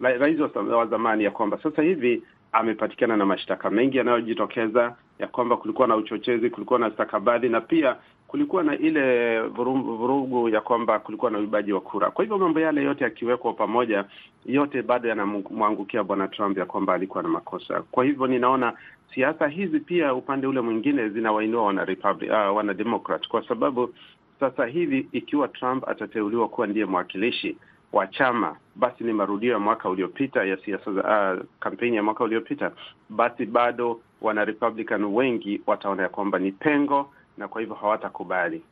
rais 0.00 0.40
wa 0.56 0.86
zamani 0.86 1.24
ya 1.24 1.30
kwamba 1.30 1.58
sasa 1.62 1.82
hivi 1.82 2.22
amepatikana 2.52 3.16
na 3.16 3.26
mashtaka 3.26 3.70
mengi 3.70 3.96
yanayojitokeza 3.98 4.96
ya 5.18 5.26
kwamba 5.26 5.56
kulikuwa 5.56 5.88
na 5.88 5.96
uchochezi, 5.96 6.50
kulikuwa 6.50 6.78
na 6.78 6.90
stakabadhi 6.90 7.48
na 7.48 7.60
pia 7.60 7.96
kulikuwa 8.28 8.62
na 8.62 8.78
ile 8.78 9.40
vurugu, 9.40 10.48
ya 10.48 10.60
kwamba 10.60 10.98
kulikuwa 10.98 11.30
na 11.30 11.38
uibaji 11.38 11.72
wa 11.72 11.80
kura. 11.80 12.10
Kwa 12.10 12.24
hivyo 12.24 12.38
mambo 12.38 12.60
yale 12.60 12.82
yote 12.82 13.04
yakiwekwa 13.04 13.52
pamoja, 13.52 14.04
yote 14.46 14.82
bado 14.82 15.08
yanamwangukia 15.08 16.02
bwana 16.04 16.28
Trump 16.28 16.58
ya 16.58 16.66
kwamba 16.66 16.94
alikuwa 16.94 17.22
na 17.22 17.28
makosa. 17.28 17.82
Kwa 17.90 18.04
hivyo 18.04 18.26
ninaona 18.26 18.72
siasa 19.14 19.48
hizi 19.48 19.80
pia 19.80 20.14
upande 20.14 20.46
ule 20.46 20.60
mwingine 20.60 21.08
zinawainua 21.08 21.64
wana 21.64 21.84
Republic, 21.84 22.30
uh, 22.30 22.56
wana 22.56 22.74
Democrat 22.74 23.28
kwa 23.28 23.48
sababu 23.48 23.94
sasa 24.40 24.66
hivi 24.66 25.08
ikiwa 25.12 25.48
Trump 25.48 25.88
atateuliwa 25.88 26.48
kuwa 26.48 26.66
ndiye 26.66 26.84
mwakilishi 26.86 27.56
wa 27.92 28.06
chama 28.06 28.56
basi 28.76 29.04
ni 29.04 29.12
marudio 29.12 29.52
ya 29.52 29.58
mwaka 29.58 29.88
uliopita 29.88 30.44
ya 30.44 30.56
siasa 30.64 30.92
za 30.92 31.34
uh, 31.38 31.44
kampeni 31.60 31.96
ya 31.96 32.02
mwaka 32.02 32.24
uliopita, 32.24 32.70
basi 33.10 33.46
bado 33.46 34.00
wana 34.22 34.44
Republican 34.44 35.04
wengi 35.04 35.60
wataona 35.66 36.02
ya 36.02 36.08
kwamba 36.08 36.38
ni 36.38 36.52
pengo 36.52 37.10
na 37.38 37.48
kwa 37.48 37.60
hivyo 37.60 37.76
hawatakubali. 37.76 38.62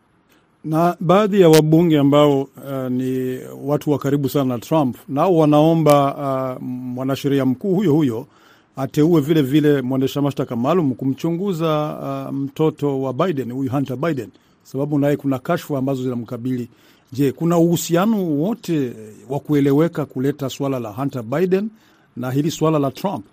Na 0.64 0.96
baadhi 1.00 1.40
ya 1.40 1.48
wabunge 1.48 1.98
ambao 1.98 2.42
uh, 2.42 2.88
ni 2.90 3.40
watu 3.64 3.90
wa 3.90 3.98
karibu 3.98 4.28
sana 4.28 4.44
na 4.44 4.58
Trump 4.58 4.96
nao 5.08 5.36
wanaomba 5.36 6.14
uh, 6.56 6.62
mwanasheria 6.62 7.44
mkuu 7.46 7.74
huyo 7.74 7.92
huyo 7.92 8.26
ateue 8.76 9.20
vile 9.20 9.42
vile 9.42 9.82
mwendesha 9.82 10.22
mashtaka 10.22 10.56
maalum 10.56 10.94
kumchunguza 10.94 11.98
uh, 12.28 12.34
mtoto 12.34 13.00
wa 13.02 13.12
Biden, 13.12 13.52
huyu 13.52 13.70
Hunter 13.70 13.96
Biden, 13.96 14.28
sababu 14.62 14.98
naye 14.98 15.16
kuna 15.16 15.38
kashfa 15.38 15.78
ambazo 15.78 16.02
zinamkabili. 16.02 16.68
Je, 17.12 17.32
kuna 17.32 17.58
uhusiano 17.58 18.24
wote 18.24 18.92
wa 19.28 19.40
kueleweka 19.40 20.06
kuleta 20.06 20.48
swala 20.48 20.78
la 20.80 20.88
Hunter 20.92 21.22
Biden 21.22 21.70
na 22.16 22.30
hili 22.30 22.50
swala 22.50 22.78
la 22.78 22.90
Trump? 22.90 23.24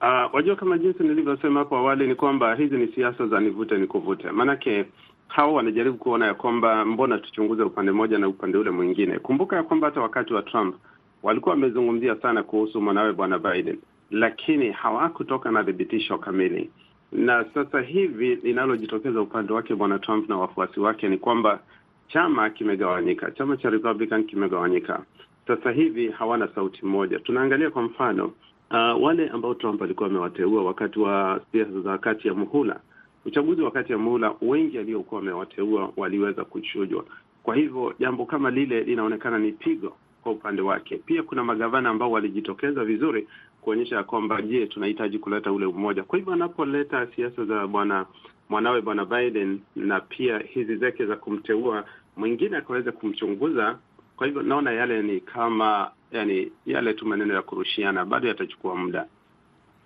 Uh, 0.00 0.34
wajua 0.34 0.56
kama 0.56 0.78
jinsi 0.78 1.02
nilivyosema 1.02 1.58
hapo 1.60 1.76
awali 1.76 2.06
ni 2.06 2.14
kwamba 2.14 2.54
hizi 2.54 2.76
ni 2.76 2.86
siasa 2.94 3.26
za 3.26 3.40
nivute 3.40 3.78
ni 3.78 3.86
kuvute, 3.86 4.30
maanake 4.30 4.84
hawa 5.28 5.52
wanajaribu 5.52 5.96
kuona 5.98 6.26
ya 6.26 6.34
kwamba 6.34 6.84
mbona 6.84 7.18
tuchunguze 7.18 7.62
upande 7.62 7.92
mmoja 7.92 8.18
na 8.18 8.28
upande 8.28 8.58
ule 8.58 8.70
mwingine. 8.70 9.18
Kumbuka 9.18 9.56
ya 9.56 9.62
kwamba 9.62 9.86
hata 9.86 10.00
wakati 10.00 10.34
wa 10.34 10.42
Trump 10.42 10.74
walikuwa 11.22 11.54
wamezungumzia 11.54 12.16
sana 12.16 12.42
kuhusu 12.42 12.80
mwanawe 12.80 13.12
bwana 13.12 13.38
Biden, 13.38 13.78
lakini 14.14 14.70
hawakutoka 14.70 15.50
na 15.50 15.64
thibitisho 15.64 16.18
kamili, 16.18 16.70
na 17.12 17.44
sasa 17.54 17.80
hivi 17.80 18.34
linalojitokeza 18.34 19.20
upande 19.20 19.52
wake 19.52 19.74
bwana 19.74 19.98
Trump 19.98 20.28
na 20.28 20.36
wafuasi 20.36 20.80
wake 20.80 21.08
ni 21.08 21.18
kwamba 21.18 21.60
chama 22.08 22.50
kimegawanyika, 22.50 23.30
chama 23.30 23.56
cha 23.56 23.70
Republican 23.70 24.24
kimegawanyika. 24.24 25.02
Sasa 25.46 25.70
hivi 25.70 26.08
hawana 26.08 26.48
sauti 26.54 26.86
moja. 26.86 27.18
Tunaangalia 27.18 27.70
kwa 27.70 27.82
mfano 27.82 28.24
uh, 28.70 29.02
wale 29.02 29.28
ambao 29.28 29.54
Trump 29.54 29.82
alikuwa 29.82 30.08
amewateua 30.08 30.64
wakati 30.64 30.98
wa 30.98 31.40
siasa 31.52 31.80
za 31.80 31.98
kati 31.98 32.28
ya 32.28 32.34
muhula, 32.34 32.80
uchaguzi 33.24 33.62
wa 33.62 33.70
kati 33.70 33.92
ya 33.92 33.98
muhula, 33.98 34.34
wengi 34.42 34.78
aliokuwa 34.78 35.20
amewateua 35.20 35.92
waliweza 35.96 36.44
kuchujwa. 36.44 37.04
Kwa 37.42 37.56
hivyo 37.56 37.94
jambo 37.98 38.26
kama 38.26 38.50
lile 38.50 38.80
linaonekana 38.80 39.38
ni 39.38 39.52
pigo 39.52 39.96
kwa 40.24 40.32
upande 40.32 40.62
wake. 40.62 40.96
Pia 40.96 41.22
kuna 41.22 41.44
magavana 41.44 41.88
ambao 41.90 42.10
walijitokeza 42.10 42.84
vizuri 42.84 43.28
kuonyesha 43.64 43.96
ya 43.96 44.02
kwamba 44.04 44.42
je, 44.42 44.66
tunahitaji 44.66 45.18
kuleta 45.18 45.52
ule 45.52 45.66
umoja. 45.66 46.02
Kwa 46.02 46.18
hivyo 46.18 46.32
anapoleta 46.32 47.06
siasa 47.16 47.44
za 47.44 47.66
bwana 47.66 48.06
mwanawe 48.48 48.80
bwana 48.80 49.04
Biden 49.04 49.60
na 49.76 50.00
pia 50.00 50.38
hizi 50.38 50.76
zake 50.76 51.06
za 51.06 51.16
kumteua 51.16 51.84
mwingine 52.16 52.56
akaweza 52.56 52.92
kumchunguza. 52.92 53.78
Kwa 54.16 54.26
hivyo 54.26 54.42
naona 54.42 54.72
yale 54.72 55.02
ni 55.02 55.20
kama 55.20 55.90
yani, 56.12 56.52
yale 56.66 56.94
tu 56.94 57.06
maneno 57.06 57.34
ya 57.34 57.42
kurushiana, 57.42 58.04
bado 58.04 58.28
yatachukua 58.28 58.76
muda. 58.76 59.06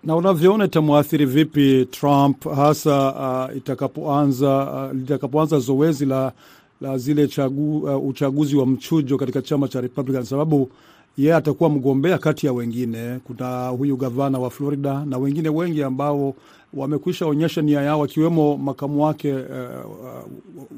Na 0.04 0.16
unavyoona 0.16 0.64
itamwathiri 0.64 1.26
vipi 1.26 1.86
Trump 1.90 2.44
hasa 2.44 3.14
uh, 3.50 3.56
itakapoanza 3.56 4.72
uh, 4.90 4.96
litakapoanza 4.98 5.58
zoezi 5.58 6.06
la 6.06 6.32
la 6.80 6.98
zile 6.98 7.28
chagu, 7.28 7.78
uh, 7.78 8.08
uchaguzi 8.08 8.56
wa 8.56 8.66
mchujo 8.66 9.18
katika 9.18 9.42
chama 9.42 9.68
cha 9.68 9.80
Republican, 9.80 10.22
sababu 10.24 10.70
yeye 11.18 11.34
atakuwa 11.34 11.70
mgombea 11.70 12.18
kati 12.18 12.46
ya 12.46 12.52
wengine. 12.52 13.18
Kuna 13.24 13.68
huyu 13.68 13.96
gavana 13.96 14.38
wa 14.38 14.50
Florida 14.50 15.04
na 15.04 15.18
wengine 15.18 15.48
wengi 15.48 15.82
ambao 15.82 16.34
wamekwisha 16.74 17.26
onyesha 17.26 17.62
nia 17.62 17.80
yao, 17.82 18.02
akiwemo 18.04 18.56
makamu 18.56 19.04
wake 19.04 19.34
uh, 19.34 19.42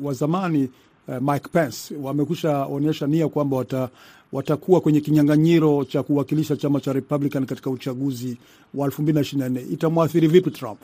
wa 0.02 0.12
zamani 0.12 0.68
uh, 1.08 1.32
Mike 1.32 1.48
Pence 1.52 1.94
wamekwisha 2.02 2.64
onyesha 2.66 3.06
nia 3.06 3.28
kwamba 3.28 3.56
wata, 3.56 3.88
watakuwa 4.32 4.80
kwenye 4.80 5.00
kinyang'anyiro 5.00 5.84
cha 5.84 6.02
kuwakilisha 6.02 6.56
chama 6.56 6.80
cha 6.80 6.92
Republican 6.92 7.46
katika 7.46 7.70
uchaguzi 7.70 8.38
wa 8.74 8.88
2024. 8.88 9.72
Itamwathiri 9.72 10.28
vipi 10.28 10.50
Trump? 10.50 10.78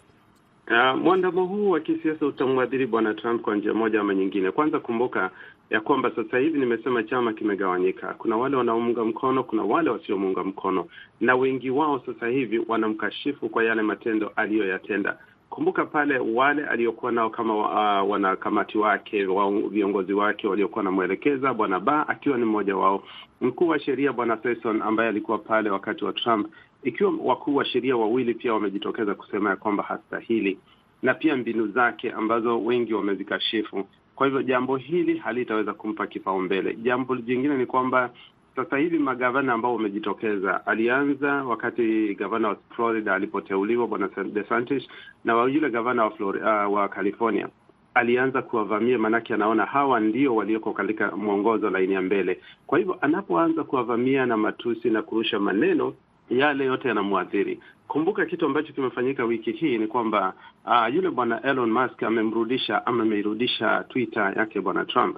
Uh, 0.70 0.98
mwandamo 1.00 1.44
huu 1.46 1.70
wa 1.70 1.80
kisiasa 1.80 2.26
utamwadhiri 2.26 2.86
bwana 2.86 3.14
Trump 3.14 3.42
kwa 3.42 3.56
njia 3.56 3.74
moja 3.74 4.00
ama 4.00 4.14
nyingine. 4.14 4.50
Kwanza 4.50 4.80
kumbuka 4.80 5.30
ya 5.70 5.80
kwamba 5.80 6.10
sasa 6.16 6.38
hivi 6.38 6.58
nimesema 6.58 7.02
chama 7.02 7.32
kimegawanyika. 7.32 8.14
Kuna 8.14 8.36
wale 8.36 8.56
wanaomunga 8.56 9.04
mkono, 9.04 9.44
kuna 9.44 9.62
wale 9.62 9.90
wasiomuunga 9.90 10.44
mkono, 10.44 10.86
na 11.20 11.36
wengi 11.36 11.70
wao 11.70 12.02
sasa 12.06 12.28
hivi 12.28 12.62
wanamkashifu 12.68 13.48
kwa 13.48 13.64
yale 13.64 13.82
matendo 13.82 14.32
aliyoyatenda. 14.36 15.18
Kumbuka 15.50 15.84
pale 15.86 16.18
wale 16.18 16.66
aliokuwa 16.66 17.12
nao 17.12 17.30
kama 17.30 17.54
uh, 17.56 18.10
wanakamati 18.10 18.78
wake 18.78 19.26
wa 19.26 19.50
viongozi 19.60 20.12
wake 20.12 20.46
waliokuwa 20.48 20.78
wanamwelekeza 20.78 21.54
bwana 21.54 21.80
Ba 21.80 22.08
akiwa 22.08 22.38
ni 22.38 22.44
mmoja 22.44 22.76
wao, 22.76 23.02
mkuu 23.40 23.68
wa 23.68 23.78
sheria 23.80 24.12
bwana 24.12 24.36
Sessions 24.42 24.82
ambaye 24.82 25.08
alikuwa 25.08 25.38
pale 25.38 25.70
wakati 25.70 26.04
wa 26.04 26.12
Trump 26.12 26.46
ikiwa 26.82 27.12
wakuu 27.24 27.54
wa 27.56 27.64
sheria 27.64 27.96
wawili 27.96 28.34
pia 28.34 28.54
wamejitokeza 28.54 29.14
kusema 29.14 29.50
ya 29.50 29.56
kwamba 29.56 29.82
hastahili, 29.82 30.58
na 31.02 31.14
pia 31.14 31.36
mbinu 31.36 31.66
zake 31.68 32.10
ambazo 32.12 32.64
wengi 32.64 32.94
wamezikashifu. 32.94 33.86
Kwa 34.16 34.26
hivyo 34.26 34.42
jambo 34.42 34.76
hili 34.76 35.18
halitaweza 35.18 35.72
kumpa 35.74 36.06
kipaumbele. 36.06 36.74
Jambo 36.82 37.16
jingine 37.16 37.56
ni 37.56 37.66
kwamba 37.66 38.10
sasa 38.56 38.76
hivi 38.78 38.98
magavana 38.98 39.52
ambao 39.52 39.74
wamejitokeza, 39.74 40.66
alianza 40.66 41.32
wakati 41.44 42.14
gavana 42.14 42.48
wa 42.48 42.56
Florida 42.76 43.14
alipoteuliwa 43.14 43.86
bwana 43.86 44.08
DeSantis, 44.32 44.82
na 45.24 45.32
yule 45.42 45.70
gavana 45.70 46.04
wa 46.04 46.10
Florida, 46.10 46.68
uh, 46.68 46.74
wa 46.74 46.88
California 46.88 47.48
alianza 47.94 48.42
kuwavamia, 48.42 48.98
maanake 48.98 49.34
anaona 49.34 49.64
hawa 49.66 50.00
ndio 50.00 50.34
walioko 50.36 50.72
katika 50.72 51.16
mwongozo 51.16 51.70
laini 51.70 51.94
ya 51.94 52.02
mbele. 52.02 52.40
Kwa 52.66 52.78
hivyo 52.78 52.98
anapoanza 53.00 53.64
kuwavamia 53.64 54.26
na 54.26 54.36
matusi 54.36 54.90
na 54.90 55.02
kurusha 55.02 55.38
maneno 55.40 55.94
yale 56.30 56.64
yote 56.64 56.88
yanamwathiri. 56.88 57.60
Kumbuka 57.88 58.26
kitu 58.26 58.46
ambacho 58.46 58.72
kimefanyika 58.72 59.24
wiki 59.24 59.52
hii 59.52 59.78
ni 59.78 59.86
kwamba 59.86 60.32
uh, 60.66 60.94
yule 60.94 61.10
bwana 61.10 61.42
Elon 61.42 61.70
Musk 61.70 62.02
amemrudisha 62.02 62.86
ama 62.86 63.02
ameirudisha 63.02 63.84
Twitter 63.88 64.32
yake 64.36 64.60
bwana 64.60 64.84
Trump, 64.84 65.16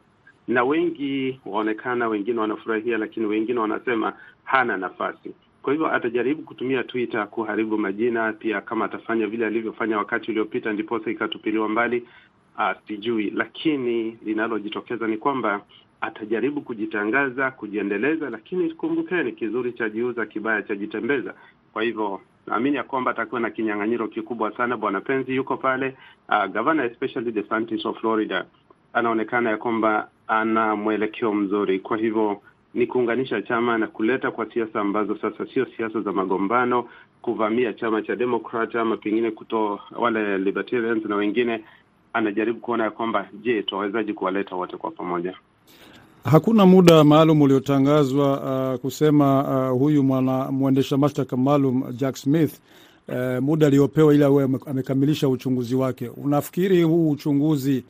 na 0.49 0.65
wengi 0.65 1.41
waonekana, 1.47 2.09
wengine 2.09 2.41
wanafurahia, 2.41 2.99
lakini 2.99 3.27
wengine 3.27 3.61
wanasema 3.61 4.13
hana 4.45 4.77
nafasi. 4.77 5.35
Kwa 5.63 5.73
hivyo 5.73 5.93
atajaribu 5.95 6.43
kutumia 6.43 6.85
Twitter 6.85 7.29
kuharibu 7.29 7.79
majina, 7.79 8.33
pia 8.33 8.61
kama 8.61 8.85
atafanya 8.85 9.27
vile 9.27 9.47
alivyofanya 9.47 9.99
wakati 9.99 10.31
uliopita, 10.31 10.73
ndiposa 10.73 11.11
ikatupiliwa 11.11 11.69
mbali, 11.69 12.05
uh, 12.59 12.73
sijui, 12.87 13.31
lakini 13.31 14.19
linalojitokeza 14.25 15.07
ni 15.07 15.17
kwamba 15.17 15.61
atajaribu 16.01 16.61
kujitangaza, 16.61 17.51
kujiendeleza, 17.51 18.31
lakini 18.31 18.71
kumbukeni, 18.75 19.33
kizuri 19.33 19.73
cha 19.73 19.89
jiuza, 19.89 20.27
kibaya 20.27 20.63
cha 20.63 20.75
jitembeza. 20.77 21.35
Kwa 21.73 21.83
hivyo 21.83 22.21
naamini 22.47 22.77
ya 22.77 22.83
kwamba 22.85 23.11
atakuwa 23.11 23.41
na 23.41 23.51
kinyang'anyiro 23.51 24.09
kikubwa 24.09 24.57
sana. 24.57 24.77
Bwana 24.77 25.01
Penzi 25.01 25.37
yuko 25.37 25.57
pale, 25.57 25.97
uh, 26.29 26.47
gavana 26.53 26.85
especially 26.85 27.33
DeSantis 27.33 27.87
of 27.87 28.01
Florida 28.01 28.45
anaonekana 28.93 29.51
ya 29.51 29.57
kwamba 29.57 30.09
ana 30.29 30.77
mwelekeo 30.77 31.35
mzuri. 31.35 31.81
Kwa 31.81 31.97
hivyo 31.97 32.41
ni 32.75 32.87
kuunganisha 32.87 33.43
chama 33.43 33.79
na 33.79 33.87
kuleta 33.87 34.31
kwa 34.31 34.53
siasa 34.53 34.81
ambazo 34.81 35.17
sasa 35.19 35.47
sio 35.47 35.67
siasa 35.77 36.01
za 36.01 36.13
magombano, 36.13 36.89
kuvamia 37.23 37.73
chama 37.73 38.03
cha 38.03 38.17
Democrat 38.17 38.75
ama 38.75 38.97
pengine 38.97 39.31
kutoa 39.31 39.81
wale 39.97 40.39
libertarians 40.39 41.05
na 41.05 41.17
wengine. 41.17 41.65
Anajaribu 42.13 42.61
kuona 42.61 42.85
ya 42.85 42.91
kwamba 42.91 43.29
je, 43.33 43.63
tunawezaje 43.63 44.13
kuwaleta 44.13 44.57
wote 44.57 44.77
kwa 44.77 44.91
pamoja. 44.91 45.35
Hakuna 46.31 46.67
muda 46.67 47.05
maalum 47.05 47.43
uliotangazwa 47.43 48.41
uh, 48.75 48.81
kusema 48.81 49.43
uh, 49.73 49.79
huyu 49.79 50.03
mwana 50.03 50.51
mwendesha 50.53 50.97
mashtaka 50.97 51.37
maalum 51.37 51.93
Jack 51.93 52.17
Smith 52.17 52.61
uh, 53.09 53.15
muda 53.43 53.67
aliyopewa 53.67 54.15
ili 54.15 54.25
awe 54.25 54.49
amekamilisha 54.67 55.29
uchunguzi 55.29 55.75
wake. 55.77 56.09
Unafikiri 56.09 56.83
huu 56.83 57.11
uchunguzi 57.11 57.85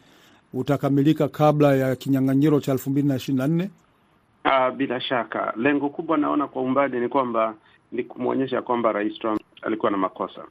utakamilika 0.55 1.29
kabla 1.29 1.75
ya 1.75 1.97
kinyang'anyiro 1.97 2.61
cha 2.61 2.73
elfu 2.73 2.91
mbili 2.91 3.09
na 3.09 3.17
ishirini 3.17 3.39
na 3.39 3.47
nne? 3.49 3.71
Uh, 4.45 4.75
bila 4.77 5.01
shaka 5.01 5.53
lengo 5.57 5.89
kubwa 5.89 6.19
naona 6.19 6.47
kwa 6.47 6.63
umbali 6.63 7.01
ni 7.01 7.09
kwamba 7.09 7.55
ni 7.93 8.05
kumwonyesha 8.05 8.63
kwamba 8.63 8.93
Rais 8.93 9.19
Trump 9.19 9.41
alikuwa 9.63 9.91
na 9.91 9.97
makosa, 9.99 10.45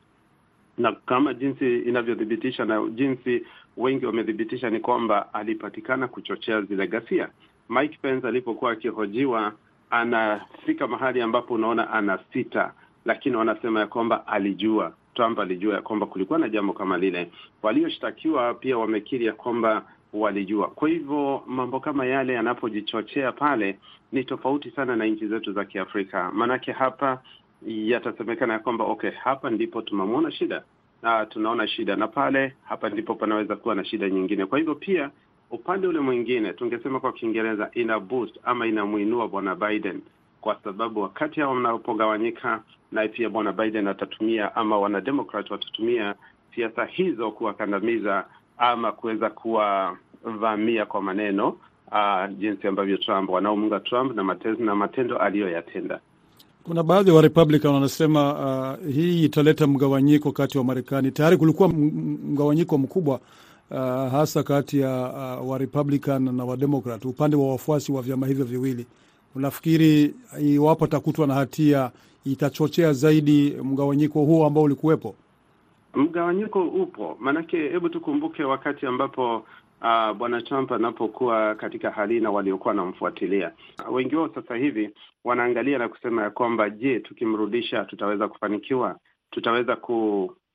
na 0.77 0.91
kama 0.91 1.33
jinsi 1.33 1.77
inavyothibitisha 1.79 2.65
na 2.65 2.81
jinsi 2.95 3.43
wengi 3.77 4.05
wamethibitisha 4.05 4.69
ni 4.69 4.79
kwamba 4.79 5.33
alipatikana 5.33 6.07
kuchochea 6.07 6.61
zile 6.61 6.87
ghasia. 6.87 7.29
Mike 7.69 7.97
Pence 8.01 8.27
alipokuwa 8.27 8.71
akihojiwa, 8.71 9.53
anafika 9.89 10.87
mahali 10.87 11.21
ambapo 11.21 11.53
unaona 11.53 11.89
ana 11.89 12.19
sita, 12.33 12.73
lakini 13.05 13.35
wanasema 13.35 13.79
ya 13.79 13.87
kwamba 13.87 14.27
alijua, 14.27 14.93
Trump 15.13 15.39
alijua 15.39 15.75
ya 15.75 15.81
kwamba 15.81 16.05
kulikuwa 16.05 16.39
na 16.39 16.49
jambo 16.49 16.73
kama 16.73 16.97
lile. 16.97 17.31
Walioshtakiwa 17.63 18.53
pia 18.53 18.77
wamekiri 18.77 19.25
ya 19.25 19.33
kwamba 19.33 19.85
walijua. 20.13 20.67
Kwa 20.67 20.89
hivyo 20.89 21.43
mambo 21.47 21.79
kama 21.79 22.05
yale 22.05 22.33
yanapojichochea 22.33 23.31
pale 23.31 23.79
ni 24.11 24.23
tofauti 24.23 24.71
sana 24.71 24.95
na 24.95 25.05
nchi 25.05 25.27
zetu 25.27 25.53
za 25.53 25.65
Kiafrika, 25.65 26.31
maanake 26.31 26.71
hapa 26.71 27.21
yatasemekana 27.67 28.53
ya 28.53 28.59
kwamba 28.59 28.85
okay, 28.85 29.11
hapa 29.11 29.49
ndipo 29.49 29.81
tumemwona 29.81 30.31
shida 30.31 30.63
na 31.01 31.25
tunaona 31.25 31.67
shida, 31.67 31.95
na 31.95 32.07
pale 32.07 32.53
hapa 32.63 32.89
ndipo 32.89 33.15
panaweza 33.15 33.55
kuwa 33.55 33.75
na 33.75 33.85
shida 33.85 34.09
nyingine. 34.09 34.45
Kwa 34.45 34.57
hivyo 34.57 34.75
pia 34.75 35.09
upande 35.51 35.87
ule 35.87 35.99
mwingine 35.99 36.53
tungesema 36.53 36.99
kwa 36.99 37.13
Kiingereza 37.13 37.69
ina 37.73 37.99
boost 37.99 38.35
ama 38.43 38.67
inamwinua 38.67 39.27
bwana 39.27 39.55
Biden, 39.55 40.01
kwa 40.41 40.55
sababu 40.63 41.01
wakati 41.01 41.39
hao 41.41 41.53
wanapogawanyika, 41.53 42.61
naye 42.91 43.07
pia 43.07 43.29
bwana 43.29 43.51
Biden 43.53 43.87
atatumia 43.87 44.55
ama 44.55 44.79
wanademokrat 44.79 45.51
watatumia 45.51 46.15
siasa 46.55 46.85
hizo 46.85 47.31
kuwakandamiza 47.31 48.25
ama 48.57 48.91
kuweza 48.91 49.29
kuwavamia 49.29 50.85
kwa 50.85 51.01
maneno 51.01 51.47
uh, 51.91 52.37
jinsi 52.39 52.67
ambavyo 52.67 52.97
Trump 52.97 53.29
wanaomunga 53.29 53.79
Trump 53.79 54.15
na 54.15 54.23
matendo, 54.23 54.65
na 54.65 54.75
matendo 54.75 55.17
aliyoyatenda. 55.17 55.99
Kuna 56.63 56.83
baadhi 56.83 57.09
ya 57.09 57.15
wa 57.15 57.21
Republican 57.21 57.73
wanasema 57.73 58.33
uh, 58.79 58.87
hii 58.93 59.23
italeta 59.23 59.67
mgawanyiko 59.67 60.31
kati 60.31 60.57
wa 60.57 60.63
Marekani. 60.63 61.11
Tayari 61.11 61.37
kulikuwa 61.37 61.69
mgawanyiko 61.69 62.77
mkubwa 62.77 63.19
uh, 63.71 63.77
hasa 64.11 64.43
kati 64.43 64.79
ya 64.79 65.13
uh, 65.41 65.49
wa 65.49 65.57
Republican 65.57 66.35
na 66.35 66.45
wa 66.45 66.57
Democrat, 66.57 67.05
upande 67.05 67.35
wa 67.35 67.51
wafuasi 67.51 67.91
wa 67.91 68.01
vyama 68.01 68.27
hivyo 68.27 68.45
viwili. 68.45 68.87
Unafikiri 69.35 70.13
iwapo 70.41 70.85
atakutwa 70.85 71.27
na 71.27 71.33
hatia 71.33 71.91
itachochea 72.25 72.93
zaidi 72.93 73.57
mgawanyiko 73.63 74.19
huo 74.25 74.45
ambao 74.47 74.63
ulikuwepo? 74.63 75.15
Mgawanyiko 75.95 76.61
upo, 76.67 77.17
maanake 77.19 77.57
hebu 77.69 77.89
tukumbuke 77.89 78.43
wakati 78.43 78.85
ambapo 78.85 79.37
uh, 79.81 80.13
bwana 80.17 80.41
Trump 80.41 80.71
anapokuwa 80.71 81.55
katika 81.55 81.91
hali 81.91 82.19
na 82.19 82.31
waliokuwa 82.31 82.69
wanamfuatilia 82.69 83.51
wengi 83.91 84.15
wao 84.15 84.29
sasa 84.35 84.55
hivi 84.55 84.89
wanaangalia 85.23 85.77
na 85.77 85.89
kusema 85.89 86.23
ya 86.23 86.29
kwamba 86.29 86.69
je, 86.69 86.99
tukimrudisha 86.99 87.85
tutaweza 87.85 88.27
kufanikiwa? 88.27 88.99
Tutaweza 89.31 89.75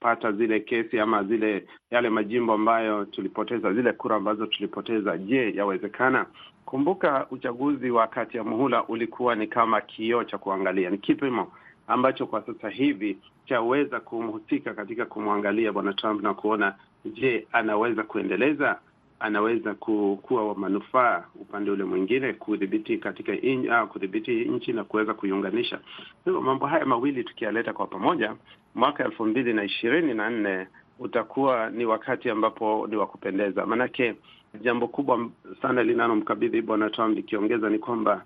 kupata 0.03 0.33
zile 0.33 0.61
kesi 0.61 1.01
ama 1.01 1.23
zile 1.25 1.65
yale 1.91 2.11
majimbo 2.11 2.53
ambayo 2.53 3.05
tulipoteza, 3.05 3.73
zile 3.73 3.93
kura 3.93 4.17
ambazo 4.17 4.47
tulipoteza, 4.47 5.19
je, 5.19 5.53
yawezekana? 5.57 6.27
Kumbuka 6.65 7.27
uchaguzi 7.31 7.91
wa 7.91 8.07
kati 8.07 8.37
ya 8.37 8.45
muhula 8.45 8.85
ulikuwa 8.85 9.35
ni 9.35 9.47
kama 9.47 9.81
kioo 9.81 10.25
cha 10.25 10.39
kuangalia, 10.39 10.91
ni 10.91 10.99
kipimo 10.99 11.53
ambacho 11.89 12.27
kwa 12.27 12.43
sasa 12.47 12.69
hivi 12.69 13.19
chaweza 13.47 14.01
kumhusika 14.01 14.75
katika 14.75 15.07
kumwangalia 15.07 15.73
bwana 15.73 15.93
Trump 15.93 16.23
na 16.23 16.35
kuona 16.35 16.75
je, 17.05 17.47
anaweza 17.53 18.03
kuendeleza, 18.03 18.79
anaweza 19.23 19.75
kuwa 19.75 20.49
wa 20.49 20.55
manufaa 20.55 21.25
upande 21.35 21.71
ule 21.71 21.85
mwingine, 21.85 22.33
kudhibiti 22.33 22.99
katika 22.99 23.33
in, 23.41 23.71
uh, 23.71 23.89
kudhibiti 23.89 24.45
nchi 24.45 24.73
na 24.73 24.85
kuweza 24.85 25.15
kuiunganisha. 25.15 25.81
Hivyo 26.25 26.41
mambo 26.41 26.67
haya 26.67 26.87
mawili 26.87 27.25
tukiyaleta 27.25 27.73
kwa 27.73 27.87
pamoja, 27.87 28.35
mwaka 28.75 29.05
elfu 29.05 29.25
mbili 29.27 29.53
na 29.53 29.65
ishirini 29.65 30.15
na 30.15 30.31
nne 30.31 30.67
utakuwa 30.99 31.71
ni 31.71 31.85
wakati 31.85 32.31
ambapo 32.31 32.87
ni 32.91 32.97
wa 32.97 33.07
kupendeza, 33.07 33.67
maanake 33.67 34.15
jambo 34.61 34.89
kubwa 34.89 35.31
sana 35.63 35.83
linalomkabidhi 35.83 36.63
bwana 36.63 36.91
Trump 36.91 37.17
likiongeza 37.17 37.71
ni 37.71 37.79
kwamba 37.79 38.25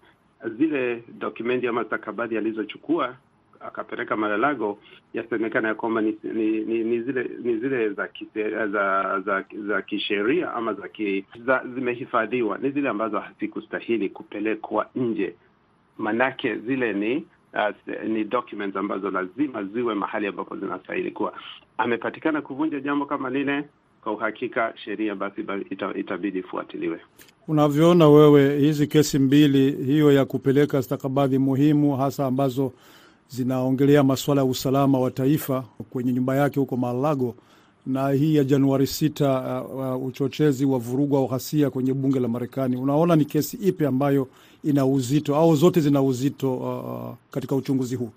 zile 0.58 1.02
dokumenti 1.18 1.66
ama 1.66 1.84
stakabadhi 1.84 2.36
alizochukua 2.38 3.16
akapeleka 3.60 4.16
Malalago 4.16 4.78
yasemekana 5.14 5.68
ya 5.68 5.74
kwamba 5.74 6.00
ni, 6.00 6.18
ni, 6.22 6.60
ni, 6.64 6.84
ni 6.84 7.02
zile 7.02 7.30
ni 7.42 7.56
zile 7.58 7.90
za 7.90 8.08
kise, 8.08 8.50
za 8.50 9.20
za, 9.20 9.44
za 9.68 9.82
kisheria 9.82 10.54
ama 10.54 10.74
za, 10.74 10.88
ki, 10.88 11.24
za 11.46 11.62
zimehifadhiwa, 11.74 12.58
ni 12.58 12.70
zile 12.70 12.88
ambazo 12.88 13.18
hazikustahili 13.18 14.08
kupelekwa 14.08 14.86
nje, 14.94 15.34
manake 15.98 16.56
zile 16.56 16.92
ni 16.92 17.24
uh, 17.56 18.04
ni 18.08 18.24
documents 18.24 18.76
ambazo 18.76 19.10
lazima 19.10 19.64
ziwe 19.64 19.94
mahali 19.94 20.26
ambapo 20.26 20.56
zinastahili 20.56 21.10
kuwa. 21.10 21.32
Amepatikana 21.78 22.42
kuvunja 22.42 22.80
jambo 22.80 23.06
kama 23.06 23.30
lile, 23.30 23.64
kwa 24.02 24.12
uhakika 24.12 24.72
sheria 24.84 25.14
basi 25.14 25.40
ita, 25.70 25.94
itabidi 25.94 26.38
ifuatiliwe. 26.38 27.00
Unavyoona 27.48 28.08
wewe 28.08 28.58
hizi 28.58 28.86
kesi 28.86 29.18
mbili, 29.18 29.70
hiyo 29.84 30.12
ya 30.12 30.24
kupeleka 30.24 30.82
stakabadhi 30.82 31.38
muhimu 31.38 31.96
hasa 31.96 32.26
ambazo 32.26 32.72
zinaongelea 33.28 34.02
masuala 34.02 34.40
ya 34.40 34.44
usalama 34.46 34.98
wa 34.98 35.10
taifa 35.10 35.64
kwenye 35.90 36.12
nyumba 36.12 36.36
yake 36.36 36.60
huko 36.60 36.76
Mar-a-Lago 36.76 37.34
na 37.86 38.08
hii 38.10 38.34
ya 38.34 38.44
Januari 38.44 38.84
6 38.84 39.62
uh, 39.64 39.96
uh, 40.00 40.06
uchochezi 40.06 40.64
wa 40.64 40.78
vurugu 40.78 41.16
au 41.16 41.28
ghasia 41.28 41.70
kwenye 41.70 41.94
bunge 41.94 42.20
la 42.20 42.28
Marekani. 42.28 42.76
Unaona 42.76 43.16
ni 43.16 43.24
kesi 43.24 43.56
ipi 43.56 43.86
ambayo 43.86 44.28
ina 44.64 44.86
uzito 44.86 45.36
au 45.36 45.56
zote 45.56 45.80
zina 45.80 46.02
uzito 46.02 46.54
uh, 46.56 47.14
katika 47.30 47.54
uchunguzi 47.56 47.96
huu? 47.96 48.10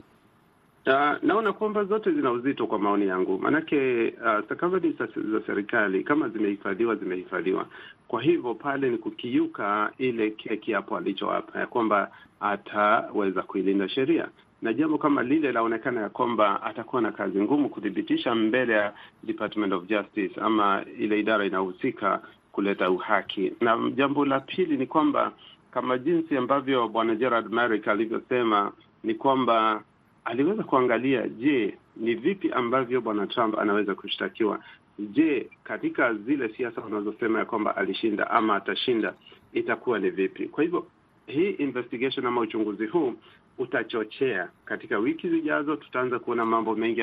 Uh, 0.88 0.94
naona 1.24 1.54
kwamba 1.54 1.84
zote 1.84 2.12
zina 2.12 2.32
uzito 2.32 2.68
kwa 2.68 2.80
maoni 2.80 3.08
yangu, 3.08 3.40
maanake 3.40 4.08
uh, 4.08 4.46
stakabadhi 4.46 4.92
za 5.32 5.42
serikali 5.48 6.04
kama 6.04 6.30
zimehifadhiwa 6.30 6.96
zimehifadhiwa. 6.96 7.66
Kwa 8.08 8.22
hivyo 8.22 8.54
pale 8.56 8.90
ni 8.90 8.98
kukiuka 8.98 9.92
ile 9.98 10.30
kile 10.32 10.58
kiapo 10.58 10.98
alichoapa 10.98 11.60
ya 11.60 11.68
kwamba 11.68 12.12
ataweza 12.40 13.42
kuilinda 13.42 13.90
sheria 13.90 14.28
na 14.62 14.74
jambo 14.74 14.98
kama 14.98 15.24
lile 15.24 15.52
laonekana 15.52 16.02
ya 16.02 16.10
kwamba 16.10 16.64
atakuwa 16.64 17.02
na 17.02 17.12
kazi 17.12 17.42
ngumu 17.42 17.70
kuthibitisha 17.70 18.36
mbele 18.36 18.74
ya 18.74 18.94
Department 19.24 19.74
of 19.74 19.86
Justice 19.88 20.42
ama 20.42 20.86
ile 21.00 21.20
idara 21.20 21.46
inayohusika 21.46 22.22
kuleta 22.52 22.92
uhaki. 22.92 23.54
Na 23.62 23.92
jambo 23.96 24.26
la 24.26 24.40
pili 24.40 24.78
ni 24.78 24.86
kwamba 24.88 25.32
kama 25.72 25.98
jinsi 25.98 26.38
ambavyo 26.38 26.88
bwana 26.88 27.16
Gerard 27.16 27.52
Merrick 27.54 27.88
alivyosema 27.88 28.72
ni 29.04 29.16
kwamba 29.16 29.84
aliweza 30.26 30.64
kuangalia, 30.64 31.28
je, 31.28 31.78
ni 31.98 32.16
vipi 32.16 32.52
ambavyo 32.52 33.02
bwana 33.02 33.28
Trump 33.28 33.60
anaweza 33.60 33.96
kushtakiwa? 33.96 34.60
Je, 35.00 35.50
katika 35.64 36.14
zile 36.14 36.50
siasa 36.50 36.82
wanazosema 36.82 37.40
ya 37.40 37.46
kwamba 37.46 37.76
alishinda 37.78 38.30
ama 38.32 38.56
atashinda 38.56 39.14
itakuwa 39.54 40.00
ni 40.00 40.10
vipi? 40.10 40.48
Kwa 40.48 40.64
hivyo 40.64 40.88
hii 41.28 41.50
investigation 41.50 42.26
ama 42.26 42.42
uchunguzi 42.42 42.86
huu 42.88 43.14
utachochea 43.60 44.50
katika 44.66 44.98
wiki 44.98 45.30
zijazo, 45.30 45.76
tutaanza 45.76 46.20
kuona 46.20 46.46
mambo 46.46 46.76
mengi 46.76 47.00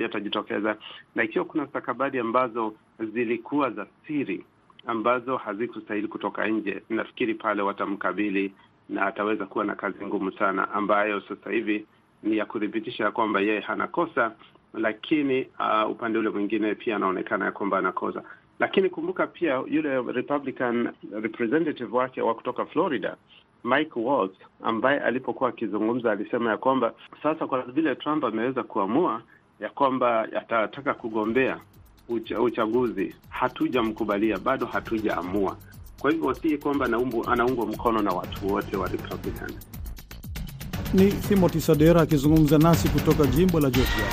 yatajitokeza. 0.00 0.76
Na 1.14 1.22
ikiwa 1.22 1.44
kuna 1.44 1.66
stakabadhi 1.66 2.18
ambazo 2.18 2.74
zilikuwa 3.12 3.70
za 3.70 3.86
siri 4.06 4.44
ambazo 4.86 5.36
hazikustahili 5.36 6.08
kutoka 6.08 6.46
nje, 6.48 6.82
nafikiri 6.90 7.34
pale 7.34 7.62
watamkabili 7.62 8.52
na 8.88 9.06
ataweza 9.06 9.46
kuwa 9.46 9.64
na 9.64 9.74
kazi 9.74 10.06
ngumu 10.06 10.32
sana, 10.32 10.70
ambayo 10.72 11.20
sasa 11.20 11.50
hivi 11.50 11.86
ni 12.22 12.36
ya 12.36 12.46
kuthibitisha 12.46 13.04
ya 13.04 13.10
kwamba 13.10 13.40
yeye 13.40 13.60
hana 13.60 13.86
kosa, 13.86 14.32
lakini 14.74 15.46
uh, 15.58 15.90
upande 15.90 16.18
ule 16.18 16.28
mwingine 16.28 16.74
pia 16.74 16.96
anaonekana 16.96 17.44
ya 17.44 17.52
kwamba 17.52 17.78
anakosa. 17.78 18.22
Lakini 18.58 18.90
kumbuka 18.90 19.26
pia 19.26 19.62
yule 19.66 20.02
Republican 20.12 20.88
representative 21.12 21.96
wake 21.96 22.22
wa 22.22 22.34
kutoka 22.34 22.66
Florida 22.66 23.16
Mike 23.64 24.00
Waltz 24.00 24.36
ambaye 24.62 25.00
alipokuwa 25.00 25.48
akizungumza 25.50 26.12
alisema 26.12 26.50
ya 26.50 26.56
kwamba 26.56 26.92
sasa 27.22 27.46
kwa 27.46 27.62
vile 27.62 27.94
Trump 27.94 28.24
ameweza 28.24 28.62
kuamua 28.62 29.22
ya 29.60 29.68
kwamba 29.68 30.22
atataka 30.22 30.94
kugombea 30.94 31.60
ucha, 32.08 32.40
uchaguzi 32.40 33.14
hatujamkubalia, 33.28 34.38
bado 34.38 34.66
hatujaamua. 34.66 35.56
Kwa 35.98 36.10
hivyo 36.10 36.34
si 36.34 36.58
kwamba 36.58 36.84
anaungwa 37.26 37.66
mkono 37.66 38.02
na 38.02 38.10
watu 38.10 38.52
wote 38.52 38.76
wa 38.76 38.88
Republican. 38.88 39.50
Ni 40.94 41.12
Timothy 41.12 41.60
Sadera 41.60 42.00
akizungumza 42.00 42.58
nasi 42.58 42.88
kutoka 42.88 43.26
jimbo 43.26 43.60
la 43.60 43.70
Georgia. 43.70 44.04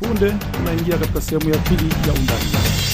Punde 0.00 0.34
tunaingia 0.52 0.98
katika 0.98 1.20
sehemu 1.20 1.50
ya 1.50 1.58
pili 1.58 1.90
ya 2.08 2.12
undani. 2.20 2.89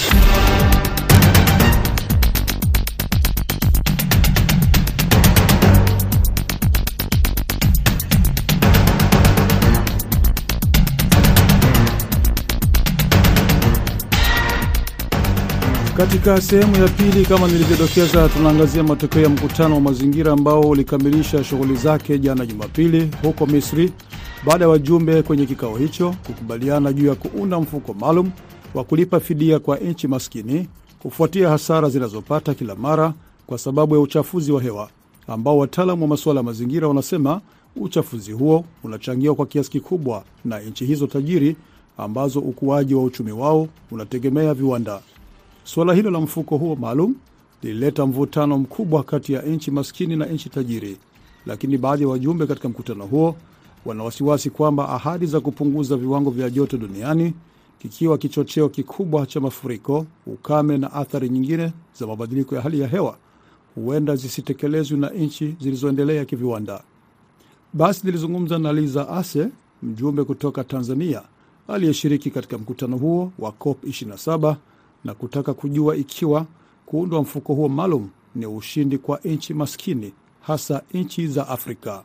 Katika 15.96 16.40
sehemu 16.40 16.76
ya 16.76 16.88
pili, 16.88 17.26
kama 17.26 17.46
nilivyodokeza, 17.46 18.28
tunaangazia 18.28 18.82
matokeo 18.82 19.22
ya 19.22 19.28
mkutano 19.28 19.74
wa 19.74 19.80
mazingira 19.80 20.32
ambao 20.32 20.60
ulikamilisha 20.60 21.44
shughuli 21.44 21.74
zake 21.76 22.18
jana 22.18 22.46
Jumapili 22.46 23.10
huko 23.22 23.46
Misri, 23.46 23.92
baada 24.46 24.64
ya 24.64 24.68
wajumbe 24.68 25.22
kwenye 25.22 25.46
kikao 25.46 25.76
hicho 25.76 26.14
kukubaliana 26.26 26.92
juu 26.92 27.06
ya 27.06 27.14
kuunda 27.14 27.60
mfuko 27.60 27.94
maalum 27.94 28.30
wa 28.74 28.84
kulipa 28.84 29.20
fidia 29.20 29.58
kwa 29.58 29.76
nchi 29.78 30.08
maskini 30.08 30.68
kufuatia 30.98 31.48
hasara 31.48 31.88
zinazopata 31.88 32.54
kila 32.54 32.74
mara 32.74 33.12
kwa 33.46 33.58
sababu 33.58 33.94
ya 33.94 34.00
uchafuzi 34.00 34.52
wa 34.52 34.62
hewa, 34.62 34.88
ambao 35.28 35.58
wataalamu 35.58 36.02
wa 36.02 36.08
masuala 36.08 36.40
ya 36.40 36.44
mazingira 36.44 36.88
wanasema 36.88 37.40
uchafuzi 37.76 38.32
huo 38.32 38.64
unachangiwa 38.84 39.34
kwa 39.34 39.46
kiasi 39.46 39.70
kikubwa 39.70 40.24
na 40.44 40.60
nchi 40.60 40.84
hizo 40.86 41.06
tajiri 41.06 41.56
ambazo 41.98 42.40
ukuaji 42.40 42.94
wa 42.94 43.02
uchumi 43.02 43.32
wao 43.32 43.68
unategemea 43.90 44.54
viwanda. 44.54 45.00
Suala 45.66 45.94
hilo 45.94 46.10
la 46.10 46.20
mfuko 46.20 46.56
huo 46.56 46.76
maalum 46.76 47.14
lilileta 47.62 48.06
mvutano 48.06 48.58
mkubwa 48.58 49.02
kati 49.02 49.32
ya 49.32 49.42
nchi 49.42 49.70
maskini 49.70 50.16
na 50.16 50.26
nchi 50.26 50.48
tajiri, 50.48 50.96
lakini 51.46 51.78
baadhi 51.78 52.02
ya 52.02 52.08
wajumbe 52.08 52.46
katika 52.46 52.68
mkutano 52.68 53.06
huo 53.06 53.36
wana 53.84 54.04
wasiwasi 54.04 54.50
kwamba 54.50 54.88
ahadi 54.88 55.26
za 55.26 55.40
kupunguza 55.40 55.96
viwango 55.96 56.30
vya 56.30 56.50
joto 56.50 56.76
duniani, 56.76 57.34
kikiwa 57.78 58.18
kichocheo 58.18 58.68
kikubwa 58.68 59.26
cha 59.26 59.40
mafuriko, 59.40 60.06
ukame 60.26 60.78
na 60.78 60.92
athari 60.92 61.28
nyingine 61.28 61.72
za 61.98 62.06
mabadiliko 62.06 62.54
ya 62.56 62.60
hali 62.62 62.80
ya 62.80 62.88
hewa, 62.88 63.16
huenda 63.74 64.16
zisitekelezwe 64.16 64.98
na 64.98 65.10
nchi 65.10 65.56
zilizoendelea 65.60 66.24
kiviwanda. 66.24 66.82
Basi 67.72 68.00
nilizungumza 68.06 68.58
na 68.58 68.72
Liza 68.72 69.08
Ase, 69.08 69.48
mjumbe 69.82 70.24
kutoka 70.24 70.64
Tanzania 70.64 71.22
aliyeshiriki 71.68 72.30
katika 72.30 72.58
mkutano 72.58 72.96
huo 72.96 73.32
wa 73.38 73.52
COP 73.52 73.84
27 73.84 74.56
na 75.06 75.14
kutaka 75.14 75.54
kujua 75.54 75.96
ikiwa 75.96 76.46
kuundwa 76.86 77.22
mfuko 77.22 77.54
huo 77.54 77.68
maalum 77.68 78.08
ni 78.34 78.46
ushindi 78.46 78.98
kwa 78.98 79.18
nchi 79.24 79.54
maskini 79.54 80.12
hasa 80.40 80.82
nchi 80.94 81.26
za 81.26 81.48
Afrika. 81.48 82.04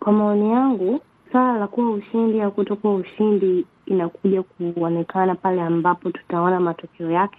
Kwa 0.00 0.12
maoni 0.12 0.50
yangu, 0.50 1.00
swala 1.32 1.58
la 1.58 1.66
kuwa 1.66 1.90
ushindi 1.90 2.40
au 2.40 2.52
kutokuwa 2.52 2.94
ushindi 2.94 3.66
inakuja 3.86 4.42
kuonekana 4.42 5.34
pale 5.34 5.62
ambapo 5.62 6.10
tutaona 6.10 6.60
matokeo 6.60 7.10
yake 7.10 7.38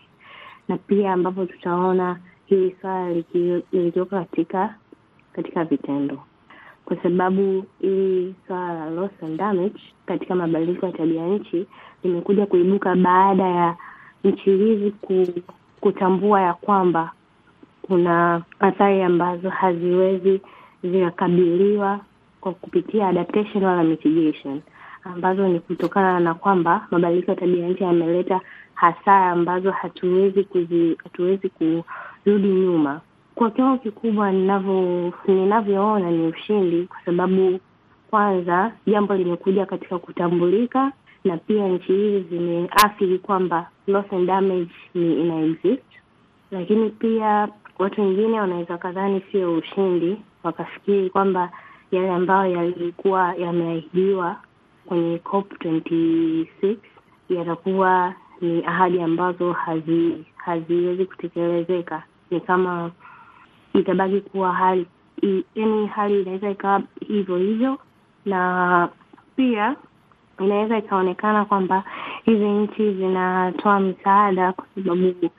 na 0.67 0.77
pia 0.77 1.13
ambapo 1.13 1.45
tutaona 1.45 2.19
hili 2.45 2.75
swala 2.81 3.13
lilitoka 3.71 4.19
katika 4.19 4.75
katika 5.33 5.65
vitendo, 5.65 6.19
kwa 6.85 6.97
sababu 7.03 7.65
hili 7.81 8.35
swala 8.47 8.73
la 8.73 8.89
loss 8.89 9.11
and 9.23 9.37
damage 9.37 9.79
katika 10.05 10.35
mabadiliko 10.35 10.85
ya 10.85 10.91
tabia 10.91 11.27
nchi 11.27 11.67
limekuja 12.03 12.45
kuibuka 12.45 12.95
baada 12.95 13.43
ya 13.47 13.77
nchi 14.25 14.57
hizi 14.57 14.93
kutambua 15.81 16.41
ya 16.41 16.53
kwamba 16.53 17.11
kuna 17.81 18.41
athari 18.59 19.01
ambazo 19.03 19.49
haziwezi 19.49 20.41
zikakabiliwa 20.83 21.99
kwa 22.41 22.53
kupitia 22.53 23.07
adaptation 23.07 23.63
wala 23.63 23.83
mitigation, 23.83 24.61
ambazo 25.03 25.47
ni 25.47 25.59
kutokana 25.59 26.19
na 26.19 26.33
kwamba 26.33 26.87
mabadiliko 26.91 27.31
ya 27.31 27.37
tabia 27.37 27.67
nchi 27.69 27.83
yameleta 27.83 28.41
hasara 28.73 29.31
ambazo 29.31 29.71
hatuwezi 29.71 30.43
kuzi, 30.43 30.97
hatuwezi 31.03 31.49
kurudi 31.49 32.47
nyuma. 32.47 33.01
Kwa 33.35 33.51
kiwango 33.51 33.77
kikubwa, 33.77 34.31
ninavyoona 35.27 36.11
ni 36.11 36.27
ushindi, 36.27 36.83
kwa 36.87 36.97
sababu 37.05 37.59
kwanza 38.09 38.71
jambo 38.87 39.15
limekuja 39.15 39.65
katika 39.65 39.99
kutambulika 39.99 40.91
na 41.25 41.37
pia 41.37 41.67
nchi 41.67 41.93
hizi 41.93 42.21
zimeathiri 42.29 43.19
kwamba 43.19 43.69
loss 43.87 44.13
and 44.13 44.27
damage 44.27 44.71
ni 44.93 45.21
ina 45.21 45.39
exist, 45.39 45.83
lakini 46.51 46.89
pia 46.89 47.47
watu 47.79 48.01
wengine 48.01 48.39
wanaweza 48.39 48.77
kadhani 48.77 49.21
sio 49.31 49.53
ushindi, 49.55 50.17
wakafikiri 50.43 51.09
kwamba 51.09 51.51
yale 51.91 52.09
ambayo 52.11 52.51
yalikuwa 52.55 53.35
yameahidiwa 53.35 54.35
kwenye 54.85 55.17
COP 55.19 55.51
26 55.53 56.75
yatakuwa 57.29 58.13
ni 58.41 58.65
ahadi 58.65 59.01
ambazo 59.01 59.53
hazi 59.53 60.25
haziwezi 60.35 61.05
kutekelezeka. 61.05 62.03
Ni 62.31 62.39
kama 62.39 62.91
itabaki 63.73 64.21
kuwa 64.21 64.53
hali 64.53 64.85
yaani, 65.55 65.87
hali 65.87 66.21
inaweza 66.21 66.49
ikawa 66.49 66.81
hivyo 67.07 67.37
hivyo, 67.37 67.77
na 68.25 68.89
pia 69.35 69.75
inaweza 70.39 70.77
ikaonekana 70.77 71.45
kwamba 71.45 71.83
hizi 72.25 72.45
nchi 72.45 72.93
zinatoa 72.93 73.79
msaada 73.79 74.53
kwa 74.53 74.65
sababu 74.75 75.29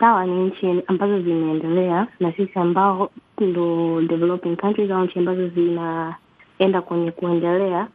sawa, 0.00 0.26
ni 0.26 0.46
nchi 0.46 0.82
ambazo 0.86 1.20
zimeendelea, 1.20 2.06
na 2.20 2.32
sisi 2.32 2.58
ambao 2.58 3.10
ndo 3.40 4.00
developing 4.02 4.56
countries 4.56 4.90
au 4.90 5.04
nchi 5.04 5.18
ambazo 5.18 5.48
zinaenda 5.48 6.82
kwenye 6.84 7.10
kuendelea 7.10 7.88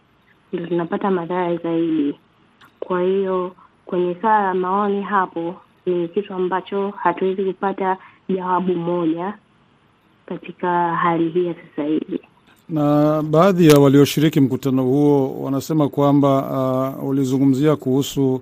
ndo 0.53 0.67
tunapata 0.67 1.11
madhara 1.11 1.55
zaidi. 1.55 2.15
Kwa 2.79 3.01
hiyo 3.01 3.55
kwenye 3.85 4.15
swala 4.21 4.43
la 4.43 4.53
maoni 4.53 5.01
hapo, 5.01 5.55
ni 5.85 6.07
kitu 6.07 6.33
ambacho 6.33 6.89
hatuwezi 6.89 7.43
kupata 7.43 7.97
jawabu 8.29 8.75
moja 8.75 9.33
katika 10.25 10.95
hali 10.95 11.29
hii 11.29 11.45
ya 11.45 11.53
sasa 11.53 11.83
hivi 11.83 12.19
na 12.69 13.21
baadhi 13.23 13.67
ya 13.67 13.79
walioshiriki 13.79 14.39
mkutano 14.41 14.83
huo 14.83 15.41
wanasema 15.43 15.89
kwamba 15.89 16.95
uh, 16.99 17.09
ulizungumzia 17.09 17.75
kuhusu 17.75 18.41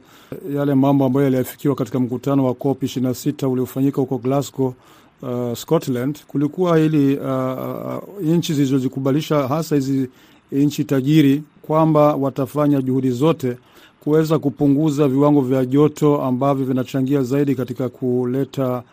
yale 0.55 0.75
mambo 0.75 1.05
ambayo 1.05 1.23
yaliafikiwa 1.23 1.75
katika 1.75 1.99
mkutano 1.99 2.45
wa 2.45 2.53
COP 2.53 2.83
26 2.83 3.47
uliofanyika 3.47 4.01
huko 4.01 4.17
Glasgow, 4.17 4.73
uh, 5.21 5.53
Scotland. 5.57 6.19
Kulikuwa 6.27 6.77
hili 6.77 7.17
uh, 7.17 7.25
uh, 7.25 8.21
nchi 8.23 8.53
zilizojikubalisha 8.53 9.47
hasa 9.47 9.75
hizi 9.75 10.09
nchi 10.51 10.83
tajiri 10.83 11.43
kwamba 11.61 12.15
watafanya 12.15 12.81
juhudi 12.81 13.09
zote 13.11 13.57
kuweza 13.99 14.39
kupunguza 14.39 15.07
viwango 15.07 15.41
vya 15.41 15.65
joto 15.65 16.21
ambavyo 16.21 16.65
vinachangia 16.65 17.23
zaidi 17.23 17.55
katika 17.55 17.89
kuleta 17.89 18.83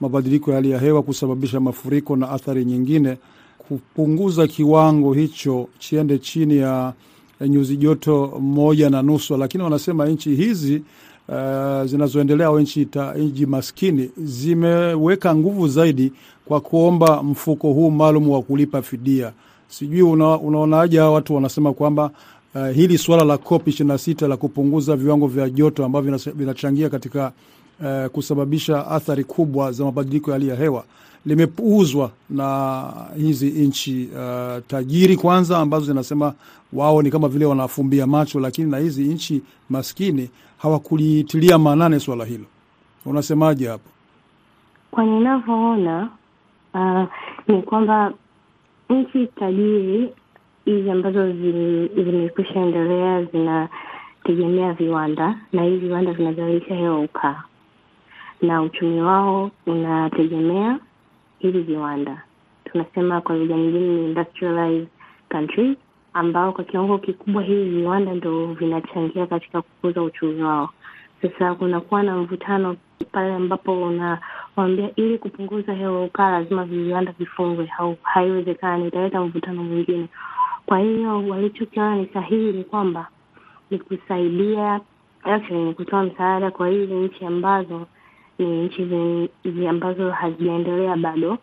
mabadiliko 0.00 0.50
ya 0.50 0.56
hali 0.56 0.70
ya 0.70 0.78
hewa, 0.78 1.02
kusababisha 1.02 1.60
mafuriko 1.60 2.16
na 2.16 2.30
athari 2.30 2.64
nyingine 2.64 3.16
kupunguza 3.68 4.46
kiwango 4.46 5.12
hicho 5.12 5.68
chiende 5.78 6.18
chini 6.18 6.56
ya 6.56 6.92
nyuzi 7.40 7.76
joto 7.76 8.26
moja 8.40 8.90
na 8.90 9.02
nusu, 9.02 9.36
lakini 9.36 9.62
wanasema 9.64 10.06
nchi 10.06 10.34
hizi 10.34 10.82
uh, 11.28 11.84
zinazoendelea 11.84 12.46
au 12.46 12.60
nchi 12.60 12.88
maskini 13.46 14.10
zimeweka 14.16 15.34
nguvu 15.34 15.68
zaidi 15.68 16.12
kwa 16.44 16.60
kuomba 16.60 17.22
mfuko 17.22 17.72
huu 17.72 17.90
maalum 17.90 18.30
wa 18.30 18.42
kulipa 18.42 18.82
fidia. 18.82 19.32
Sijui 19.68 20.02
una, 20.02 20.38
unaonaje 20.38 21.00
watu 21.00 21.34
wanasema 21.34 21.72
kwamba 21.72 22.10
uh, 22.54 22.68
hili 22.70 22.98
suala 22.98 23.24
la 23.24 23.38
COP 23.38 23.68
ishirini 23.68 23.98
sita 23.98 24.28
la 24.28 24.36
kupunguza 24.36 24.96
viwango 24.96 25.26
vya 25.26 25.50
joto 25.50 25.84
ambavyo 25.84 26.18
vinachangia 26.34 26.88
katika 26.90 27.32
uh, 27.80 28.06
kusababisha 28.06 28.86
athari 28.86 29.24
kubwa 29.24 29.72
za 29.72 29.84
mabadiliko 29.84 30.30
ya 30.30 30.34
hali 30.38 30.48
ya 30.48 30.56
hewa 30.56 30.84
limepuuzwa 31.26 32.10
na 32.30 32.84
hizi 33.16 33.46
nchi 33.50 34.08
uh, 34.14 34.64
tajiri 34.66 35.16
kwanza, 35.16 35.58
ambazo 35.58 35.86
zinasema 35.86 36.34
wao 36.72 37.02
ni 37.02 37.10
kama 37.10 37.28
vile 37.28 37.44
wanafumbia 37.44 38.06
macho, 38.06 38.40
lakini 38.40 38.70
na 38.70 38.78
hizi 38.78 39.04
nchi 39.04 39.42
maskini 39.70 40.30
hawakulitilia 40.58 41.58
maanane 41.58 42.00
swala 42.00 42.24
hilo. 42.24 42.44
Unasemaje 43.06 43.68
hapo? 43.68 43.90
Kwa 44.90 45.04
ninavyoona, 45.04 46.08
uh, 46.74 47.04
ni 47.48 47.62
kwamba 47.62 48.12
nchi 48.90 49.26
tajiri 49.26 50.12
hizi 50.64 50.90
ambazo 50.90 51.32
zimekwisha 51.94 52.60
endelea 52.60 53.24
zinategemea 53.24 54.72
viwanda, 54.72 55.38
na 55.52 55.62
hivi 55.62 55.86
viwanda 55.86 56.12
vinazalisha 56.12 56.74
hewa 56.74 57.00
ukaa, 57.00 57.42
na 58.42 58.62
uchumi 58.62 59.00
wao 59.00 59.50
unategemea 59.66 60.78
hivi 61.38 61.60
viwanda. 61.60 62.22
Tunasema 62.64 63.20
kwa 63.20 63.36
lugha 63.36 63.56
nyingine 63.56 63.86
ni 63.88 64.04
industrialized 64.04 64.88
countries, 65.30 65.76
ambao 66.14 66.52
kwa 66.52 66.64
kiwango 66.64 66.98
kikubwa 66.98 67.42
hivi 67.42 67.70
viwanda 67.70 68.14
ndo 68.14 68.46
vinachangia 68.46 69.26
katika 69.26 69.62
kukuza 69.62 70.02
uchumi 70.02 70.42
wao, 70.42 70.70
Sasa 71.22 71.54
kunakuwa 71.54 72.02
na 72.02 72.16
mvutano 72.16 72.76
pale 73.12 73.34
ambapo 73.34 73.82
unawambia 73.82 74.90
ili 74.96 75.18
kupunguza 75.18 75.72
hewa 75.74 76.04
ukaa 76.04 76.30
lazima 76.30 76.64
viwanda 76.64 77.14
vifungwe, 77.18 77.70
haiwezekani, 78.02 78.88
italeta 78.88 79.20
mvutano 79.20 79.64
mwingine. 79.64 80.08
Kwa 80.66 80.78
hiyo 80.78 81.28
walichokiona 81.28 81.96
ni 81.96 82.06
sahihi 82.06 82.52
ni 82.52 82.64
kwamba 82.64 83.08
ni 83.70 83.78
kusaidia, 83.78 84.80
actually 85.24 85.64
ni 85.64 85.74
kutoa 85.74 86.02
msaada 86.02 86.50
kwa 86.50 86.68
hizi 86.68 86.94
nchi 86.94 87.24
ambazo 87.26 87.86
ni 88.38 88.62
nchi 88.64 89.66
ambazo 89.68 90.10
hazijaendelea 90.10 90.96
bado, 90.96 91.38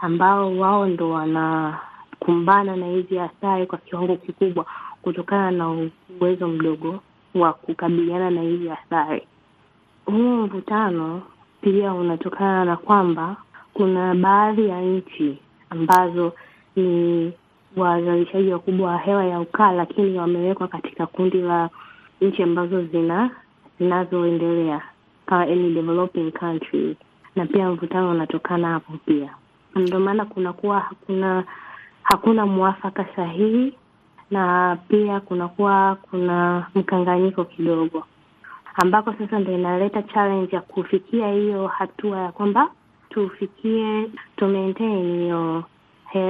ambao 0.00 0.58
wao 0.58 0.86
ndo 0.86 1.10
wanakumbana 1.10 2.76
na 2.76 2.86
hizi 2.86 3.18
athari 3.18 3.66
kwa 3.66 3.78
kiwango 3.78 4.16
kikubwa 4.16 4.66
kutokana 5.02 5.50
na 5.50 5.88
uwezo 6.20 6.48
mdogo 6.48 7.00
wa 7.34 7.52
kukabiliana 7.52 8.30
na 8.30 8.40
hizi 8.42 8.70
athari. 8.70 9.22
Huu 10.04 10.36
mvutano 10.36 11.22
pia 11.60 11.94
unatokana 11.94 12.64
na 12.64 12.76
kwamba 12.76 13.36
kuna 13.74 14.14
baadhi 14.14 14.68
ya 14.68 14.80
nchi 14.80 15.38
ambazo 15.70 16.32
ni 16.76 17.32
wazalishaji 17.76 18.52
wakubwa 18.52 18.90
wa 18.90 18.98
hewa 18.98 19.24
ya 19.24 19.40
ukaa, 19.40 19.72
lakini 19.72 20.18
wamewekwa 20.18 20.68
katika 20.68 21.06
kundi 21.06 21.38
la 21.40 21.70
nchi 22.20 22.42
ambazo 22.42 22.82
zina 22.84 23.30
zinazoendelea 23.78 24.82
kama 25.32 25.44
any 25.50 25.72
developing 25.74 26.30
countries, 26.32 26.96
na 27.36 27.46
pia 27.46 27.70
mvutano 27.70 28.10
unatokana 28.10 28.68
hapo 28.68 28.92
pia. 29.06 29.30
Ndio 29.74 30.00
maana 30.00 30.24
kunakuwa 30.24 30.80
hakuna 30.80 31.44
hakuna 32.02 32.46
mwafaka 32.46 33.06
sahihi, 33.16 33.74
na 34.30 34.76
pia 34.88 35.20
kunakuwa 35.20 35.96
kuna 36.10 36.66
mkanganyiko 36.74 37.44
kidogo, 37.44 38.04
ambako 38.74 39.12
sasa 39.18 39.38
ndo 39.38 39.52
inaleta 39.52 40.02
challenge 40.02 40.56
ya 40.56 40.62
kufikia 40.62 41.32
hiyo 41.32 41.66
hatua 41.66 42.18
ya 42.18 42.32
kwamba 42.32 42.68
tufikie 43.10 44.08
tu 44.36 44.46
maintain 44.48 45.18
hiyo 45.22 45.64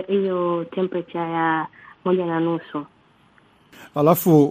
hiyo 0.08 0.64
temperature 0.70 1.30
ya 1.32 1.66
moja 2.04 2.26
na 2.26 2.40
nusu. 2.40 2.86
Alafu 3.94 4.44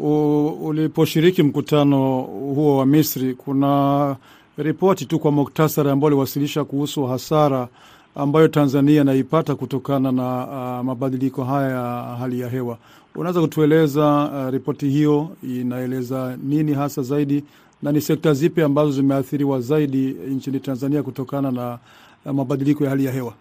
uliposhiriki 0.67 1.43
mkutano 1.43 2.21
huo 2.21 2.77
wa 2.77 2.85
Misri, 2.85 3.33
kuna 3.33 4.15
ripoti 4.57 5.05
tu 5.05 5.19
kwa 5.19 5.31
muktasari 5.31 5.89
ambao 5.89 6.07
aliwasilisha 6.07 6.63
kuhusu 6.63 7.05
hasara 7.05 7.67
ambayo 8.15 8.47
Tanzania 8.47 9.01
inaipata 9.01 9.55
kutokana 9.55 10.11
na 10.11 10.47
uh, 10.47 10.85
mabadiliko 10.85 11.43
haya 11.43 11.69
ya 11.69 12.15
hali 12.19 12.39
ya 12.39 12.49
hewa. 12.49 12.77
Unaweza 13.15 13.41
kutueleza 13.41 14.31
uh, 14.33 14.53
ripoti 14.53 14.89
hiyo 14.89 15.29
inaeleza 15.43 16.37
nini 16.43 16.73
hasa 16.73 17.01
zaidi, 17.01 17.43
na 17.81 17.91
ni 17.91 18.01
sekta 18.01 18.33
zipi 18.33 18.61
ambazo 18.61 18.91
zimeathiriwa 18.91 19.59
zaidi 19.61 20.07
nchini 20.29 20.59
Tanzania 20.59 21.03
kutokana 21.03 21.51
na 21.51 21.77
uh, 22.25 22.31
mabadiliko 22.31 22.83
ya 22.83 22.89
hali 22.89 23.05
ya 23.05 23.11
hewa? 23.11 23.33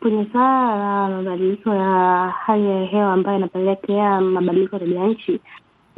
Kwenye 0.00 0.26
suala 0.32 1.08
la 1.08 1.16
mabadiliko 1.22 1.70
ya 1.74 2.28
hali 2.46 2.66
ya 2.66 2.84
hewa 2.84 3.12
ambayo 3.12 3.38
inapelekea 3.38 4.20
mabadiliko 4.20 4.76
ya 4.76 4.80
tabia 4.80 5.06
nchi, 5.06 5.40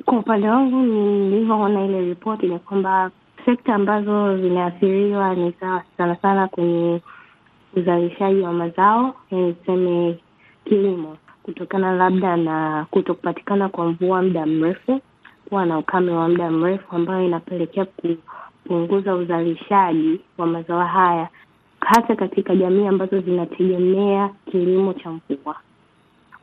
kwa 0.04 0.18
upande 0.18 0.48
wangu 0.48 0.76
nilivyoona 0.82 1.84
ile 1.84 2.00
ripoti 2.00 2.46
ni 2.46 2.58
kwamba 2.58 3.10
sekta 3.44 3.74
ambazo 3.74 4.36
zimeathiriwa 4.36 5.34
ni 5.34 5.52
sana 5.96 6.16
sana 6.22 6.48
kwenye 6.48 7.00
uzalishaji 7.76 8.40
wa 8.40 8.52
mazao, 8.52 9.14
tuseme 9.30 10.18
kilimo, 10.64 11.16
kutokana 11.42 11.92
labda 11.92 12.36
na 12.36 12.86
kuto 12.90 13.14
kupatikana 13.14 13.68
kwa 13.68 13.86
mvua 13.86 14.22
muda 14.22 14.46
mrefu, 14.46 15.00
kuwa 15.48 15.66
na 15.66 15.78
ukame 15.78 16.12
wa 16.12 16.28
muda 16.28 16.50
mrefu, 16.50 16.96
ambayo 16.96 17.24
inapelekea 17.26 17.84
kupunguza 17.84 19.14
uzalishaji 19.14 20.20
wa 20.38 20.46
mazao 20.46 20.80
haya 20.86 21.28
hasa 21.80 22.16
katika 22.16 22.56
jamii 22.56 22.86
ambazo 22.86 23.20
zinategemea 23.20 24.30
kilimo 24.50 24.92
cha 24.94 25.10
mvua. 25.10 25.56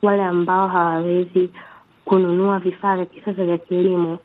Wale 0.02 0.24
ambao 0.24 0.68
hawawezi 0.68 1.50
kununua 2.06 2.60
vifaa 2.60 2.96
vya 2.96 3.06
kisasa 3.06 3.46
vya 3.46 3.58
kilimo, 3.58 4.20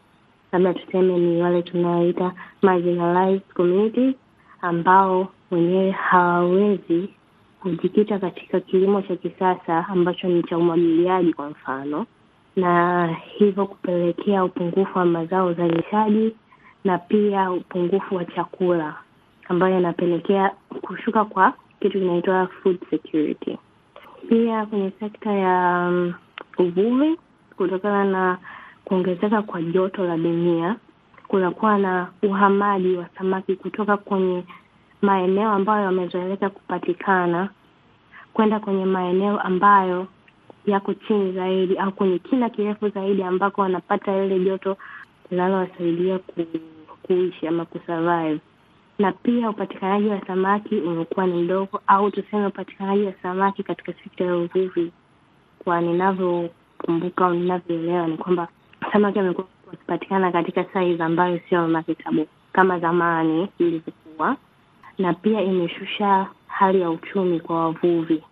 labda 0.53 0.75
tuseme 0.75 1.19
ni 1.19 1.43
wale 1.43 1.63
tunaoita 1.63 2.33
marginalized 2.63 3.43
communities, 3.55 4.15
ambao 4.63 5.29
wenyewe 5.51 5.91
hawawezi 5.91 7.09
kujikita 7.61 8.19
katika 8.19 8.61
kilimo 8.61 9.03
cha 9.03 9.17
kisasa 9.17 9.87
ambacho 9.89 10.29
ni 10.29 10.43
cha 10.43 10.59
umwagiliaji 10.59 11.33
kwa 11.33 11.51
mfano, 11.51 12.07
na 12.57 13.07
hivyo 13.39 13.67
kupelekea 13.67 14.45
upungufu 14.45 14.99
wa 14.99 15.05
mazao 15.05 15.47
uzalishaji 15.47 16.35
na 16.85 16.99
pia 16.99 17.51
upungufu 17.53 18.15
wa 18.15 18.25
chakula 18.25 18.95
ambayo 19.49 19.75
yanapelekea 19.75 20.51
kushuka 20.83 21.25
kwa 21.25 21.53
kitu 21.81 21.99
kinaitwa 21.99 22.47
food 22.47 22.79
security. 22.91 23.59
Pia 24.29 24.67
kwenye 24.67 24.93
sekta 25.01 25.33
ya 25.33 25.87
um, 25.89 26.15
uvuvi, 26.59 27.17
kutokana 27.57 28.05
na 28.05 28.39
kuongezeka 28.85 29.43
kwa 29.43 29.63
joto 29.63 30.05
la 30.05 30.17
dunia, 30.17 30.77
kunakuwa 31.29 31.79
na 31.79 32.07
uhamaji 32.23 32.95
wa 32.97 33.07
samaki 33.19 33.57
kutoka 33.57 33.97
kwenye 33.97 34.45
maeneo 35.03 35.51
ambayo 35.51 35.85
yamezoeleka 35.85 36.51
kupatikana 36.51 37.49
kwenda 38.33 38.61
kwenye 38.61 38.85
maeneo 38.85 39.41
ambayo 39.41 40.07
yako 40.67 40.95
chini 40.95 41.33
zaidi 41.33 41.77
au 41.77 41.93
kwenye 41.93 42.19
kina 42.19 42.51
kirefu 42.51 42.89
zaidi 42.89 43.23
ambako 43.23 43.61
wanapata 43.61 44.25
ile 44.25 44.39
joto 44.41 44.77
linalowasaidia 45.31 46.19
ku, 46.19 46.47
kuishi 47.03 47.47
ama 47.47 47.65
kusurvive. 47.65 48.41
Na 48.99 49.13
pia 49.13 49.51
upatikanaji 49.51 50.09
wa 50.09 50.21
samaki 50.27 50.75
umekuwa 50.77 51.27
ni 51.27 51.43
mdogo, 51.43 51.81
au 51.87 52.11
tuseme 52.11 52.47
upatikanaji 52.47 53.05
wa 53.05 53.13
samaki 53.23 53.63
katika 53.63 53.93
sekta 53.93 54.25
ya 54.25 54.37
uvuvi, 54.37 54.93
kwa 55.65 55.81
ninavyokumbuka 55.81 57.27
au 57.27 57.35
ninavyoelewa 57.35 58.07
ni 58.07 58.17
kwamba 58.17 58.49
samaki 58.93 59.19
wamekuwa 59.19 59.47
wakipatikana 59.67 60.33
katika 60.33 60.65
size 60.65 61.03
ambayo 61.03 61.41
sio 61.49 61.69
makitabu 61.69 62.27
kama 62.53 62.79
zamani 62.79 63.49
ilivyokuwa, 63.59 64.37
na 64.99 65.15
pia 65.15 65.43
imeshusha 65.43 66.27
hali 66.47 66.81
ya 66.81 66.91
uchumi 66.91 67.41
kwa 67.41 67.65
wavuvi. 67.65 68.23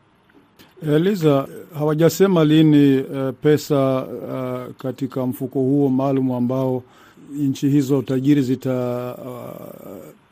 Eliza, 0.83 1.49
hawajasema 1.79 2.45
lini 2.45 3.01
uh, 3.01 3.31
pesa 3.43 4.07
uh, 4.07 4.75
katika 4.77 5.27
mfuko 5.27 5.59
huo 5.59 5.89
maalum 5.89 6.33
ambao 6.33 6.83
nchi 7.33 7.69
hizo 7.69 8.03
tajiri 8.03 8.43
zitatoa 8.43 9.17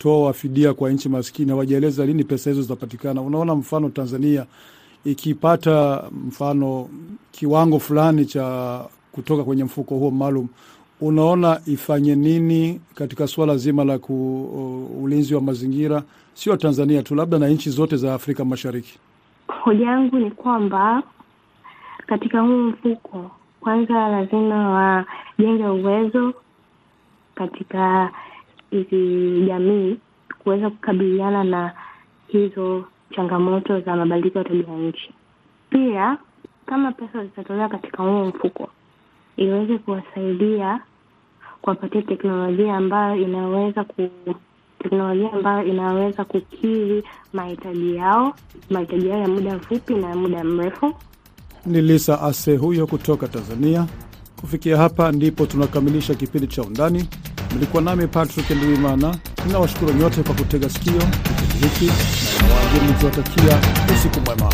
uh, 0.05 0.33
fidia 0.33 0.75
kwa 0.75 0.91
nchi 0.91 1.09
maskini. 1.09 1.51
Hawajaeleza 1.51 2.07
lini 2.07 2.25
pesa 2.25 2.51
hizo 2.51 2.62
zitapatikana. 2.62 3.23
Unaona, 3.23 3.55
mfano 3.55 3.88
Tanzania 3.88 4.47
ikipata 5.05 6.05
mfano 6.27 6.88
kiwango 7.33 7.79
fulani 7.79 8.27
cha 8.27 8.81
kutoka 9.18 9.44
kwenye 9.44 9.64
mfuko 9.64 9.94
huo 9.94 10.11
maalum, 10.11 10.48
unaona 11.00 11.61
ifanye 11.66 12.14
nini 12.16 12.81
katika 12.94 13.26
suala 13.26 13.57
zima 13.57 13.85
la 13.85 13.98
ku, 13.98 14.14
uh, 14.44 15.02
ulinzi 15.04 15.35
wa 15.35 15.40
mazingira, 15.40 16.02
sio 16.35 16.57
Tanzania 16.57 17.02
tu, 17.02 17.14
labda 17.14 17.38
na 17.38 17.48
nchi 17.48 17.70
zote 17.70 17.96
za 17.96 18.14
Afrika 18.14 18.44
Mashariki? 18.44 18.98
Hoja 19.48 19.87
yangu 19.87 20.18
ni 20.18 20.31
kwamba 20.31 21.02
katika 22.07 22.40
huu 22.40 22.59
mfuko, 22.62 23.31
kwanza 23.61 24.09
lazima 24.09 24.70
wajenge 24.70 25.66
uwezo 25.66 26.35
katika 27.35 28.11
hizi 28.70 29.40
jamii 29.46 29.96
kuweza 30.42 30.70
kukabiliana 30.70 31.44
na 31.44 31.72
hizo 32.28 32.85
changamoto 33.16 33.81
za 33.81 33.96
mabadiliko 33.96 34.38
ya 34.38 34.44
tabia 34.44 34.74
nchi. 34.76 35.11
Pia 35.70 36.18
kama 36.66 36.92
pesa 36.92 37.24
zitatolewa 37.24 37.68
katika 37.68 38.02
huo 38.02 38.24
mfuko, 38.24 38.68
iweze 39.38 39.79
kuwasaidia 39.79 40.81
kuwapatia 41.62 42.03
teknolojia 42.03 42.77
ambayo 42.77 43.16
inaweza 43.22 43.85
ku 43.85 44.09
teknolojia 44.83 45.33
ambayo 45.33 45.64
inaweza 45.68 46.24
kukidhi 46.24 47.03
mahitaji 47.33 47.96
yao, 47.96 48.35
mahitaji 48.70 49.09
yao 49.09 49.18
ya 49.20 49.29
muda 49.29 49.57
mfupi 49.57 49.94
na 49.94 50.16
muda 50.16 50.44
mrefu. 50.44 50.94
Ni 51.66 51.83
Lisa 51.83 52.22
Ase 52.22 52.57
huyo 52.57 52.87
kutoka 52.87 53.29
Tanzania. 53.29 53.87
Kufikia 54.40 54.77
hapa 54.77 55.12
ndipo 55.12 55.46
tunakamilisha 55.46 56.14
kipindi 56.14 56.46
cha 56.46 56.62
Undani. 56.62 57.09
Mlikuwa 57.57 57.83
nami 57.83 58.07
Patrick 58.07 58.51
Nduimana. 58.51 59.16
Ninawashukuru 59.46 59.92
nyote 59.92 60.22
kwa 60.22 60.35
kutega 60.35 60.68
sikio 60.68 60.92
kipindi 60.92 61.66
hiki 61.68 61.87
na 62.48 62.55
wageni 62.55 62.92
nikiwatakia 62.92 63.59
usiku 63.94 64.20
mwema. 64.27 64.53